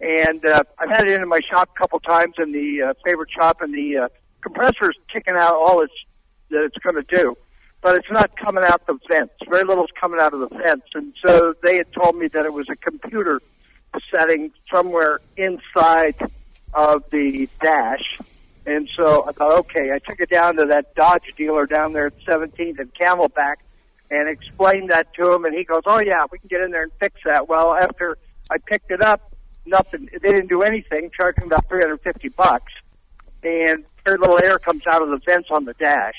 [0.00, 3.30] and uh, I've had it into my shop a couple times in the uh, favorite
[3.30, 4.08] shop, and the uh,
[4.40, 5.94] compressor's kicking out all it's
[6.50, 7.36] that it's going to do,
[7.80, 9.34] but it's not coming out the vents.
[9.48, 12.52] Very little's coming out of the vents, and so they had told me that it
[12.52, 13.40] was a computer
[14.12, 16.14] setting somewhere inside
[16.74, 18.18] of the dash.
[18.66, 22.06] And so I thought, okay, I took it down to that Dodge dealer down there
[22.06, 23.56] at 17th and Camelback
[24.10, 25.44] and explained that to him.
[25.44, 27.48] And he goes, oh, yeah, we can get in there and fix that.
[27.48, 28.18] Well, after
[28.50, 29.34] I picked it up,
[29.64, 32.72] nothing, they didn't do anything, charged me about 350 bucks.
[33.42, 36.14] And very little air comes out of the vents on the dash.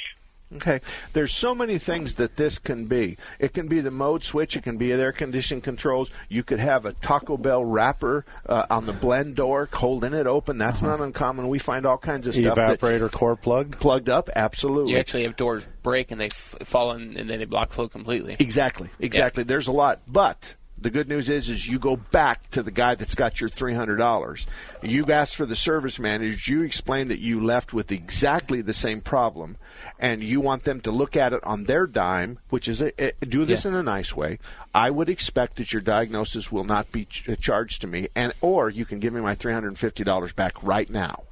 [0.55, 0.81] Okay.
[1.13, 3.17] There's so many things that this can be.
[3.39, 4.55] It can be the mode switch.
[4.55, 6.11] It can be air condition controls.
[6.29, 10.57] You could have a Taco Bell wrapper uh, on the blend door, holding it open.
[10.57, 11.47] That's not uncommon.
[11.47, 13.79] We find all kinds of stuff that Evaporator core plugged.
[13.79, 14.29] plugged up.
[14.35, 14.93] Absolutely.
[14.93, 17.87] You actually have doors break and they f- fall in and then they block flow
[17.87, 18.35] completely.
[18.39, 19.43] Exactly, exactly.
[19.43, 22.95] There's a lot, but The good news is, is you go back to the guy
[22.95, 24.47] that's got your three hundred dollars.
[24.81, 26.51] You ask for the service manager.
[26.51, 29.57] You explain that you left with exactly the same problem,
[29.99, 33.25] and you want them to look at it on their dime, which is a, a-
[33.25, 34.39] do this in a nice way.
[34.73, 38.69] I would expect that your diagnosis will not be ch- charged to me, and or
[38.71, 41.23] you can give me my three hundred and fifty dollars back right now.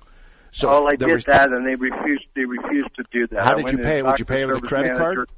[0.52, 2.26] So well, I did res- that, and they refused.
[2.36, 3.44] They refused to do that.
[3.44, 4.06] How did you pay it?
[4.06, 5.30] Would you pay the with a service credit card?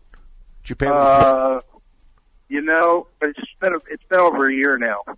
[0.63, 1.61] Did you pay with a Uh,
[2.51, 4.97] you know, it's been it's been over a year now.
[5.07, 5.15] Oh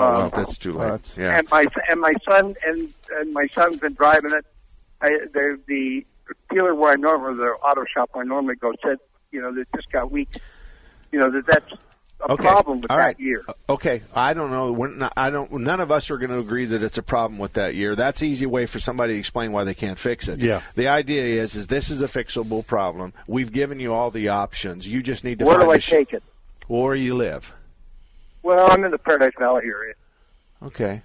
[0.00, 1.14] well, um, that's too late.
[1.16, 1.38] Yeah.
[1.38, 4.44] And my and my son and and my son's been driving it.
[5.00, 6.04] I, the the
[6.52, 8.98] dealer where I normally the auto shop where I normally go said
[9.30, 10.30] you know that just got weak.
[11.12, 11.76] You know that that's a
[12.32, 12.42] Okay.
[12.42, 13.20] problem with All that right.
[13.20, 13.44] year.
[13.68, 14.72] Okay, I don't know.
[14.72, 15.52] We're not, I don't.
[15.52, 17.94] None of us are going to agree that it's a problem with that year.
[17.94, 20.40] That's an easy way for somebody to explain why they can't fix it.
[20.40, 20.62] Yeah.
[20.74, 23.12] The idea is, is this is a fixable problem.
[23.26, 24.88] We've given you all the options.
[24.88, 26.22] You just need to Where find do I a sh- take it?
[26.66, 27.52] Where you live.
[28.42, 29.94] Well, I'm in the Paradise Valley area.
[30.62, 31.02] Okay.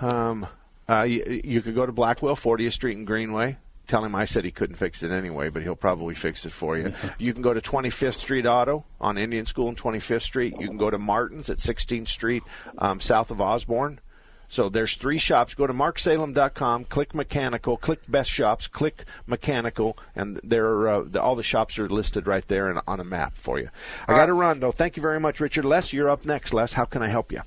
[0.00, 0.46] Um,
[0.88, 3.56] uh, you, you could go to Blackwell, 40th Street and Greenway.
[3.86, 6.76] Tell him I said he couldn't fix it anyway, but he'll probably fix it for
[6.76, 6.92] you.
[7.18, 10.54] you can go to 25th Street Auto on Indian School and 25th Street.
[10.60, 12.42] You can go to Martin's at 16th Street,
[12.78, 14.00] um, south of Osborn.
[14.50, 15.54] So there's three shops.
[15.54, 21.36] Go to marksalem.com, click mechanical, click best shops, click mechanical, and there uh, the, all
[21.36, 23.68] the shops are listed right there and on a map for you.
[24.08, 24.72] I got to run though.
[24.72, 25.64] Thank you very much, Richard.
[25.64, 26.52] Les, you're up next.
[26.52, 27.42] Les, how can I help you?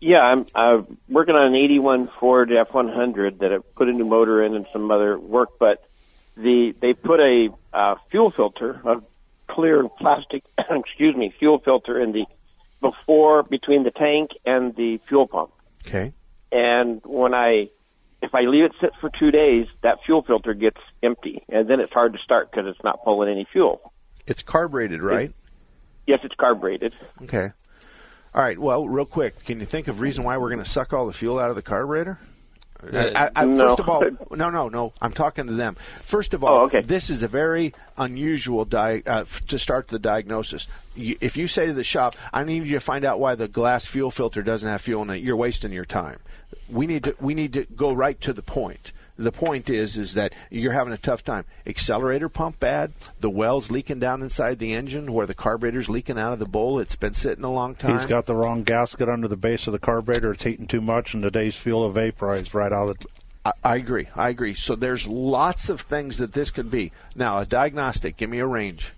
[0.00, 4.42] Yeah, I'm uh, working on an 81 Ford F100 that I put a new motor
[4.42, 5.84] in and some other work, but
[6.38, 9.02] the they put a uh, fuel filter, a
[9.46, 12.24] clear plastic, excuse me, fuel filter in the
[12.80, 15.50] before between the tank and the fuel pump.
[15.86, 16.12] Okay.
[16.52, 17.68] And when I,
[18.22, 21.80] if I leave it sit for two days, that fuel filter gets empty, and then
[21.80, 23.92] it's hard to start because it's not pulling any fuel.
[24.26, 25.32] It's carbureted, right?
[26.06, 26.94] Yes, it's carbureted.
[27.22, 27.50] Okay.
[28.34, 28.58] All right.
[28.58, 31.12] Well, real quick, can you think of reason why we're going to suck all the
[31.12, 32.18] fuel out of the carburetor?
[32.82, 33.68] Uh, I, I, no.
[33.68, 34.92] First of all, no, no, no.
[35.00, 35.76] I'm talking to them.
[36.02, 40.68] First of all, this is a very unusual di- uh, f- to start the diagnosis.
[40.94, 43.48] You, if you say to the shop, "I need you to find out why the
[43.48, 46.18] glass fuel filter doesn't have fuel in it," you're wasting your time.
[46.68, 48.92] We need to we need to go right to the point.
[49.18, 51.44] The point is is that you're having a tough time.
[51.66, 52.92] Accelerator pump bad.
[53.18, 56.78] The well's leaking down inside the engine where the carburetor's leaking out of the bowl.
[56.78, 57.98] It's been sitting a long time.
[57.98, 60.30] He's got the wrong gasket under the base of the carburetor.
[60.32, 63.06] It's heating too much, and today's fuel will vaporize right out of the.
[63.44, 64.08] I, I agree.
[64.14, 64.54] I agree.
[64.54, 66.92] So there's lots of things that this could be.
[67.16, 68.16] Now, a diagnostic.
[68.16, 68.94] Give me a range.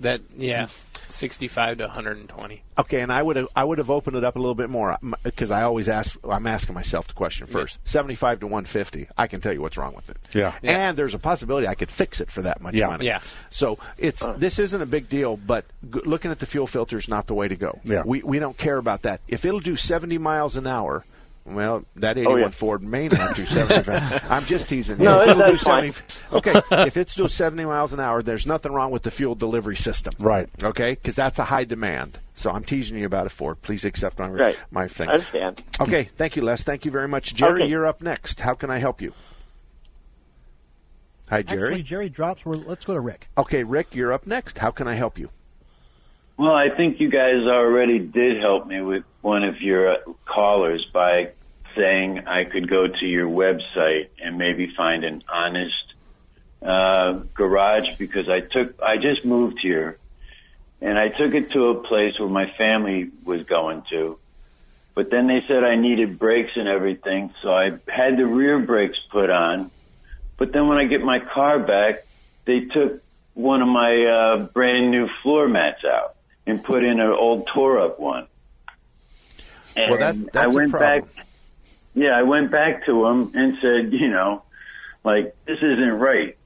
[0.00, 1.10] That yeah, mm-hmm.
[1.12, 2.62] 65 to 120.
[2.78, 4.92] Okay, and I would have I would have opened it up a little bit more
[4.92, 6.18] uh, because I always ask.
[6.28, 7.78] I'm asking myself the question first.
[7.84, 9.08] 75 to 150.
[9.16, 10.16] I can tell you what's wrong with it.
[10.32, 10.54] Yeah.
[10.62, 12.88] And there's a possibility I could fix it for that much Yeah.
[12.88, 13.06] money.
[13.06, 13.20] Yeah.
[13.50, 17.08] So it's this isn't a big deal, but g- looking at the fuel filter is
[17.08, 17.78] not the way to go.
[17.84, 18.02] Yeah.
[18.04, 19.20] We we don't care about that.
[19.28, 21.04] If it'll do 70 miles an hour.
[21.46, 22.48] Well, that 81 Oh, yeah.
[22.48, 24.24] Ford may not do 75.
[24.30, 25.04] I'm just teasing you.
[25.04, 25.92] No, If it- it'll do that's fine.
[25.92, 29.34] 70 Okay, if it's doing 70 miles an hour, there's nothing wrong with the fuel
[29.34, 30.14] delivery system.
[30.20, 30.48] Right.
[30.62, 32.18] Okay, because that's a high demand.
[32.32, 33.60] So I'm teasing you about a Ford.
[33.60, 34.56] Please accept my Right.
[34.70, 35.08] my thing.
[35.10, 35.62] I understand.
[35.80, 36.62] Okay, thank you, Les.
[36.64, 37.62] Thank you very much, Jerry.
[37.64, 37.70] Okay.
[37.70, 38.40] You're up next.
[38.40, 39.12] How can I help you?
[41.28, 41.68] Hi, Jerry.
[41.68, 42.44] Actually, Jerry drops.
[42.46, 43.28] We're, let's go to Rick.
[43.36, 44.58] Okay, Rick, you're up next.
[44.58, 45.30] How can I help you?
[46.36, 50.84] Well, I think you guys already did help me with one of your uh, callers
[50.92, 51.30] by
[51.76, 55.94] saying I could go to your website and maybe find an honest
[56.60, 59.98] uh, garage because I took I just moved here
[60.80, 64.18] and I took it to a place where my family was going to.
[64.94, 68.98] But then they said I needed brakes and everything, so I had the rear brakes
[69.10, 69.70] put on.
[70.36, 72.06] But then when I get my car back,
[72.44, 73.02] they took
[73.34, 76.13] one of my uh, brand new floor mats out
[76.46, 78.26] and put in an old tore up one.
[79.76, 81.04] And Well, that- that's I went back.
[81.94, 84.42] Yeah, I went back to him and said, you know,
[85.04, 86.36] like this isn't right.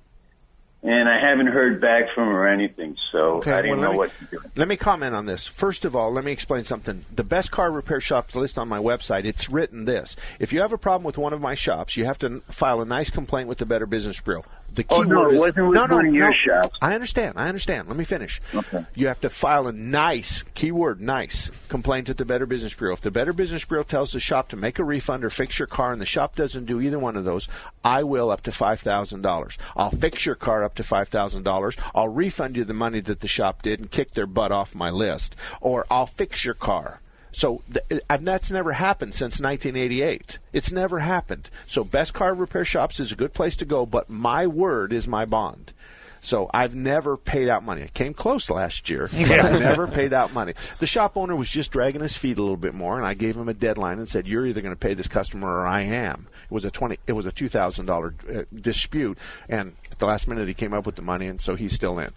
[0.81, 3.99] And I haven't heard back from her or anything, so I didn't well, know me,
[3.99, 4.39] what to do.
[4.55, 5.45] Let me comment on this.
[5.45, 7.05] First of all, let me explain something.
[7.13, 10.15] The best car repair shops list on my website, it's written this.
[10.39, 12.85] If you have a problem with one of my shops, you have to file a
[12.85, 14.45] nice complaint with the Better Business Bureau.
[14.75, 16.71] The key Oh, no, word is wasn't no, no, your no.
[16.81, 17.35] I understand.
[17.37, 17.89] I understand.
[17.89, 18.41] Let me finish.
[18.55, 18.85] Okay.
[18.95, 22.93] You have to file a nice keyword nice complaint at the Better Business Bureau.
[22.95, 25.67] If the Better Business Bureau tells the shop to make a refund or fix your
[25.67, 27.49] car, and the shop doesn't do either one of those,
[27.85, 29.59] I will up to five thousand dollars.
[29.77, 31.77] I'll fix your car up to five thousand dollars.
[31.95, 34.91] I'll refund you the money that the shop did and kick their butt off my
[34.91, 37.01] list, or I'll fix your car.
[37.39, 40.41] So th- and that's never happened since 1988.
[40.53, 41.51] It's never happened.
[41.69, 45.07] So Best Car Repair Shops is a good place to go, but my word is
[45.07, 45.73] my bond.
[46.21, 47.85] So I've never paid out money.
[47.85, 49.47] I came close last year, but Yeah.
[49.47, 50.55] I never paid out money.
[50.81, 53.37] The shop owner was just dragging his feet a little bit more, and I gave
[53.37, 56.27] him a deadline and said, "You're either going to pay this customer or I am."
[56.43, 56.99] It was a twenty.
[57.07, 59.17] It was a two thousand dollar uh, dispute,
[59.49, 62.01] and at the last minute he came up with the money, and so he's still
[62.01, 62.11] in.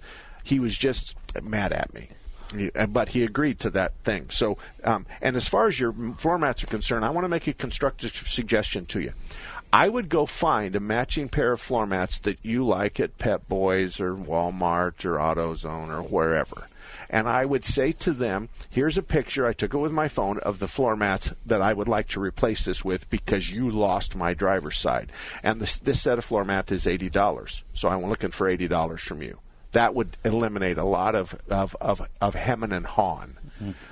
[0.43, 2.09] He was just mad at me.
[2.89, 4.29] But he agreed to that thing.
[4.29, 7.47] So, um, and as far as your floor mats are concerned, I want to make
[7.47, 9.13] a constructive suggestion to you.
[9.73, 13.47] I would go find a matching pair of floor mats that you like at Pep
[13.47, 16.67] Boys or Walmart or AutoZone or wherever.
[17.09, 20.39] And I would say to them, here's a picture, I took it with my phone,
[20.39, 24.15] of the floor mats that I would like to replace this with because you lost
[24.15, 25.11] my driver's side.
[25.43, 27.63] And this, this set of floor mat is $80.
[27.73, 29.39] So I'm looking for $80 from you.
[29.73, 33.37] That would eliminate a lot of, of, of, of hemming and hawing.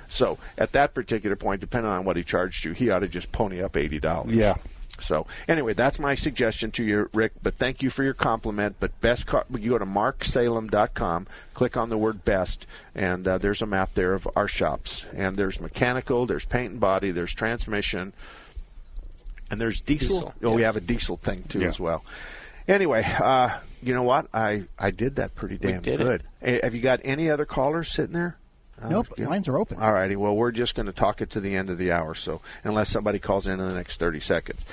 [0.08, 3.30] So at that particular point, depending on what he charged you, he ought to just
[3.30, 4.24] pony up $80.
[4.34, 4.56] Yeah.
[4.98, 7.32] So anyway, that's my suggestion to you, Rick.
[7.42, 8.76] But thank you for your compliment.
[8.80, 13.62] But best, car- you go to marksalem.com, click on the word best, and uh, there's
[13.62, 15.06] a map there of our shops.
[15.14, 18.12] And there's mechanical, there's paint and body, there's transmission,
[19.50, 20.20] and there's diesel.
[20.20, 21.68] Diesel, Oh, we have a diesel thing too Yeah.
[21.68, 22.04] as well.
[22.68, 24.26] Anyway, uh, you know what?
[24.34, 26.22] I I did that pretty damn good.
[26.40, 28.36] Hey, have you got any other callers sitting there?
[28.82, 29.28] Oh, nope, yeah.
[29.28, 29.76] lines are open.
[29.78, 30.16] All righty.
[30.16, 32.88] Well, we're just going to talk it to the end of the hour, so unless
[32.88, 34.64] somebody calls in in the next 30 seconds.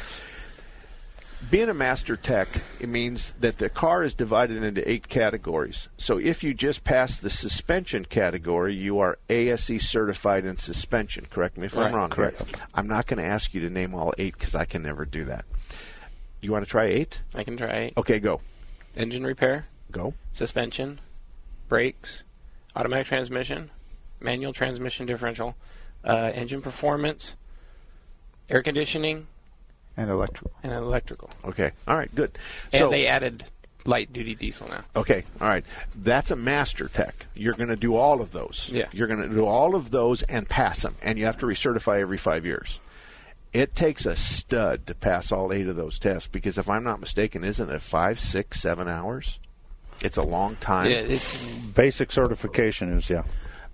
[1.51, 2.47] Being a master tech,
[2.79, 5.87] it means that the car is divided into eight categories.
[5.97, 11.27] So if you just pass the suspension category, you are ASE certified in suspension.
[11.29, 12.09] Correct me if I'm Right, wrong.
[12.15, 12.31] here.
[12.31, 12.55] correct.
[12.73, 15.25] I'm not going to ask you to name all eight because I can never do
[15.25, 15.45] that.
[16.41, 17.19] You want to try eight?
[17.35, 18.41] I can try Okay, go.
[18.97, 20.13] Engine repair, Go.
[20.33, 20.99] suspension,
[21.69, 22.23] brakes,
[22.75, 23.69] automatic transmission,
[24.19, 25.55] manual transmission differential,
[26.03, 27.35] uh, engine performance,
[28.49, 29.27] air conditioning,
[29.95, 30.51] And electrical.
[30.63, 31.29] and electrical.
[31.45, 31.71] Okay.
[31.87, 32.37] All right, good.
[32.73, 33.45] And so, they added
[33.85, 34.83] light duty diesel now.
[34.95, 35.63] Okay, all right.
[35.95, 37.25] That's a master tech.
[37.35, 38.69] You're going to do all of those.
[38.73, 38.87] Yeah.
[38.91, 41.99] You're going to do all of those and pass them, and you have to recertify
[42.01, 42.79] every five years.
[43.53, 46.99] It takes a stud to pass all eight of those tests because, if I'm not
[46.99, 49.39] mistaken, isn't it five, six, seven hours?
[50.03, 50.91] It's a long time.
[50.91, 53.23] Yeah, it's Basic certification is yeah.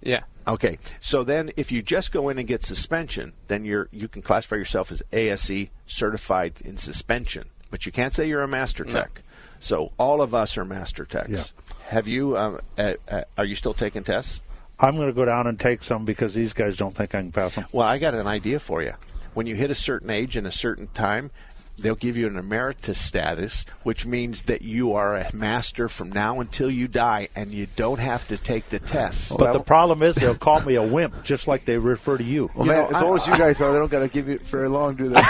[0.02, 0.22] yeah.
[0.48, 4.22] Okay, so then if you just go in and get suspension, then you're you can
[4.22, 8.92] classify yourself as ASE certified in suspension, but you can't say you're a master No.
[8.92, 9.22] tech.
[9.60, 11.30] So all of us are master techs.
[11.30, 11.44] Yeah.
[11.88, 12.38] Have you?
[12.38, 14.42] Um, uh, uh, are you still taking tests?
[14.80, 17.32] I'm going to go down and take some because these guys don't think I can
[17.32, 17.66] pass them.
[17.72, 18.94] Well, I got an idea for you.
[19.34, 21.32] When you hit a certain age and a certain time,
[21.80, 26.40] they'll give you an emeritus status, which means that you are a master from now
[26.40, 29.32] until you die, and you don't have to take the tests.
[29.36, 32.52] But the problem is they'll call me a wimp, just like they refer to you.
[32.54, 34.08] Well, You man, know, as I- old as you guys are, they don't got to
[34.08, 35.16] give you it very long, do they?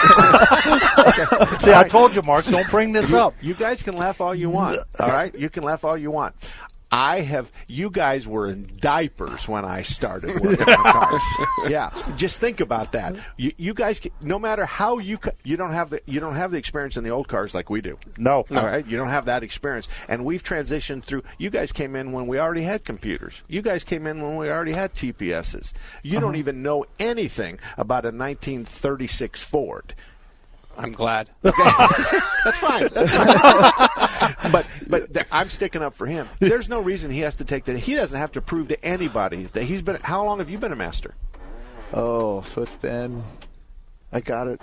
[1.61, 3.35] See, I told you, Mark, don't bring this you, up.
[3.41, 4.79] You guys can laugh all you want.
[4.99, 6.35] All right, you can laugh all you want.
[6.93, 7.51] I have.
[7.67, 11.23] You guys were in diapers when I started working on cars.
[11.67, 13.15] Yeah, just think about that.
[13.37, 16.57] You, you guys, no matter how you you don't have the you don't have the
[16.57, 17.97] experience in the old cars like we do.
[18.17, 18.45] No.
[18.51, 21.23] All right, you don't have that experience, and we've transitioned through.
[21.37, 23.41] You guys came in when we already had computers.
[23.47, 25.73] You guys came in when we already had TPSs.
[26.03, 26.19] You uh-huh.
[26.19, 29.95] don't even know anything about a 1936 Ford.
[30.77, 31.29] I'm glad.
[31.41, 32.89] That's fine.
[32.93, 34.35] That's fine.
[34.51, 36.27] but but th- I'm sticking up for him.
[36.39, 37.77] There's no reason he has to take that.
[37.77, 39.97] He doesn't have to prove to anybody that he's been.
[39.97, 41.13] How long have you been a master?
[41.93, 43.23] oh, so it's been.
[44.11, 44.61] I got it.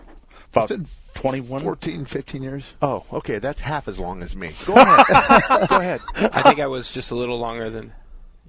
[0.53, 1.63] About it's been 21?
[1.63, 2.73] 14, 15 years.
[2.83, 3.39] Oh, okay.
[3.39, 4.53] That's half as long as me.
[4.67, 5.07] Go ahead.
[5.69, 6.01] Go ahead.
[6.17, 7.93] I think I was just a little longer than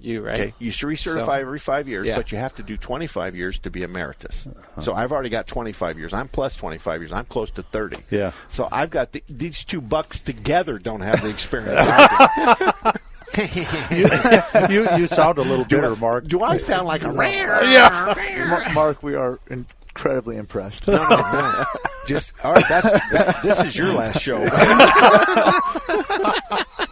[0.03, 0.39] you, right?
[0.39, 2.15] Okay, you should recertify So- every five years, Yeah.
[2.17, 4.47] but you have to do 25 years to be emeritus.
[4.47, 4.81] Uh-huh.
[4.81, 6.13] So I've already got 25 years.
[6.13, 7.11] I'm plus 25 years.
[7.11, 7.97] I'm close to 30.
[8.09, 8.31] Yeah.
[8.47, 11.75] So I've got the, these two bucks together don't have the experience.
[13.33, 14.73] I do.
[14.73, 16.27] you you sound a little Do I- bitter, Mark.
[16.27, 17.63] Do I sound like a rare?
[17.63, 18.13] Yeah.
[18.49, 20.87] Ma- Mark, we are incredibly impressed.
[20.87, 21.65] No, no, no.
[22.07, 22.65] Just all right.
[22.67, 24.43] That's that, this is your last show.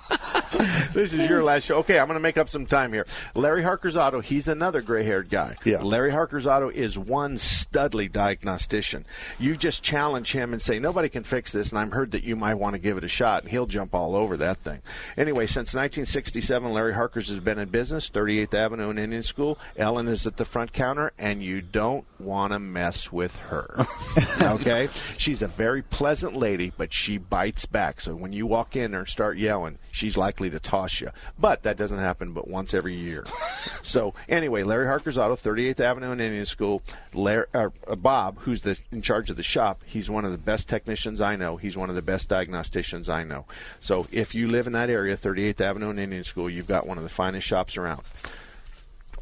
[0.94, 1.78] this is your last show.
[1.78, 3.06] Okay, I'm going to make up some time here.
[3.36, 4.20] Larry Harker's Auto.
[4.22, 5.56] He's another gray-haired guy.
[5.64, 5.82] Yeah.
[5.82, 9.06] Larry Harker's Auto is one studly diagnostician.
[9.40, 12.36] You just challenge him and say nobody can fix this, and I'm heard that you
[12.36, 14.82] might want to give it a shot, and he'll jump all over that thing.
[15.18, 19.58] Anyway, since 1967, Larry Harker's has been in business, 38th Avenue and Indian School.
[19.78, 23.86] Ellen is at the front counter, and you don't want to mess with her.
[24.42, 24.90] okay?
[25.18, 28.02] She's a very pleasant lady, but she bites back.
[28.02, 31.10] So when you walk in there and start yelling, she's likely to toss you.
[31.38, 33.26] But that doesn't happen but once every year.
[33.82, 36.82] so anyway, Larry Harker's Auto, 38th Avenue and Indian School.
[37.14, 40.38] Larry, uh, uh, Bob, who's the, in charge of the shop, he's one of the
[40.38, 41.58] best technicians I know.
[41.58, 43.46] He's one of the best diagnosticians I know.
[43.80, 46.98] So if you live in that area, 38th Avenue and Indian School, you've got one
[46.98, 48.02] of the finest shops around.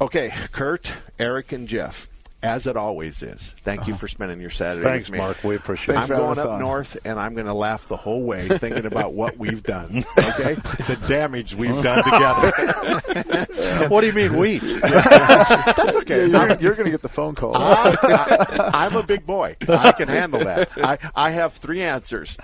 [0.00, 2.06] Okay, Kurt, Eric, and Jeff
[2.42, 3.54] as it always is.
[3.64, 4.00] Thank you uh-huh.
[4.00, 5.18] for spending your Saturday Thanks, with me.
[5.18, 5.42] Mark.
[5.42, 5.98] We appreciate it.
[5.98, 6.60] I'm going up on.
[6.60, 10.04] north, and I'm going to laugh the whole way thinking about what we've done.
[10.38, 13.86] Okay, the damage we've done together.
[13.88, 14.58] what do you mean we?
[14.58, 16.26] That's okay.
[16.26, 17.56] Yeah, you're, you're going to get the phone call.
[17.56, 19.56] I, am a big boy.
[19.68, 20.70] I can handle that.
[20.76, 22.36] I, I have three answers.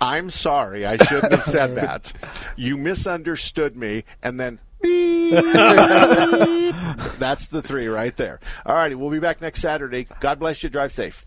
[0.00, 0.84] I'm sorry.
[0.84, 2.12] I shouldn't have said that.
[2.56, 4.58] You misunderstood me, and then.
[7.18, 8.38] That's the three right there.
[8.64, 10.06] All righty, we'll be back next Saturday.
[10.20, 10.70] God bless you.
[10.70, 11.26] Drive safe.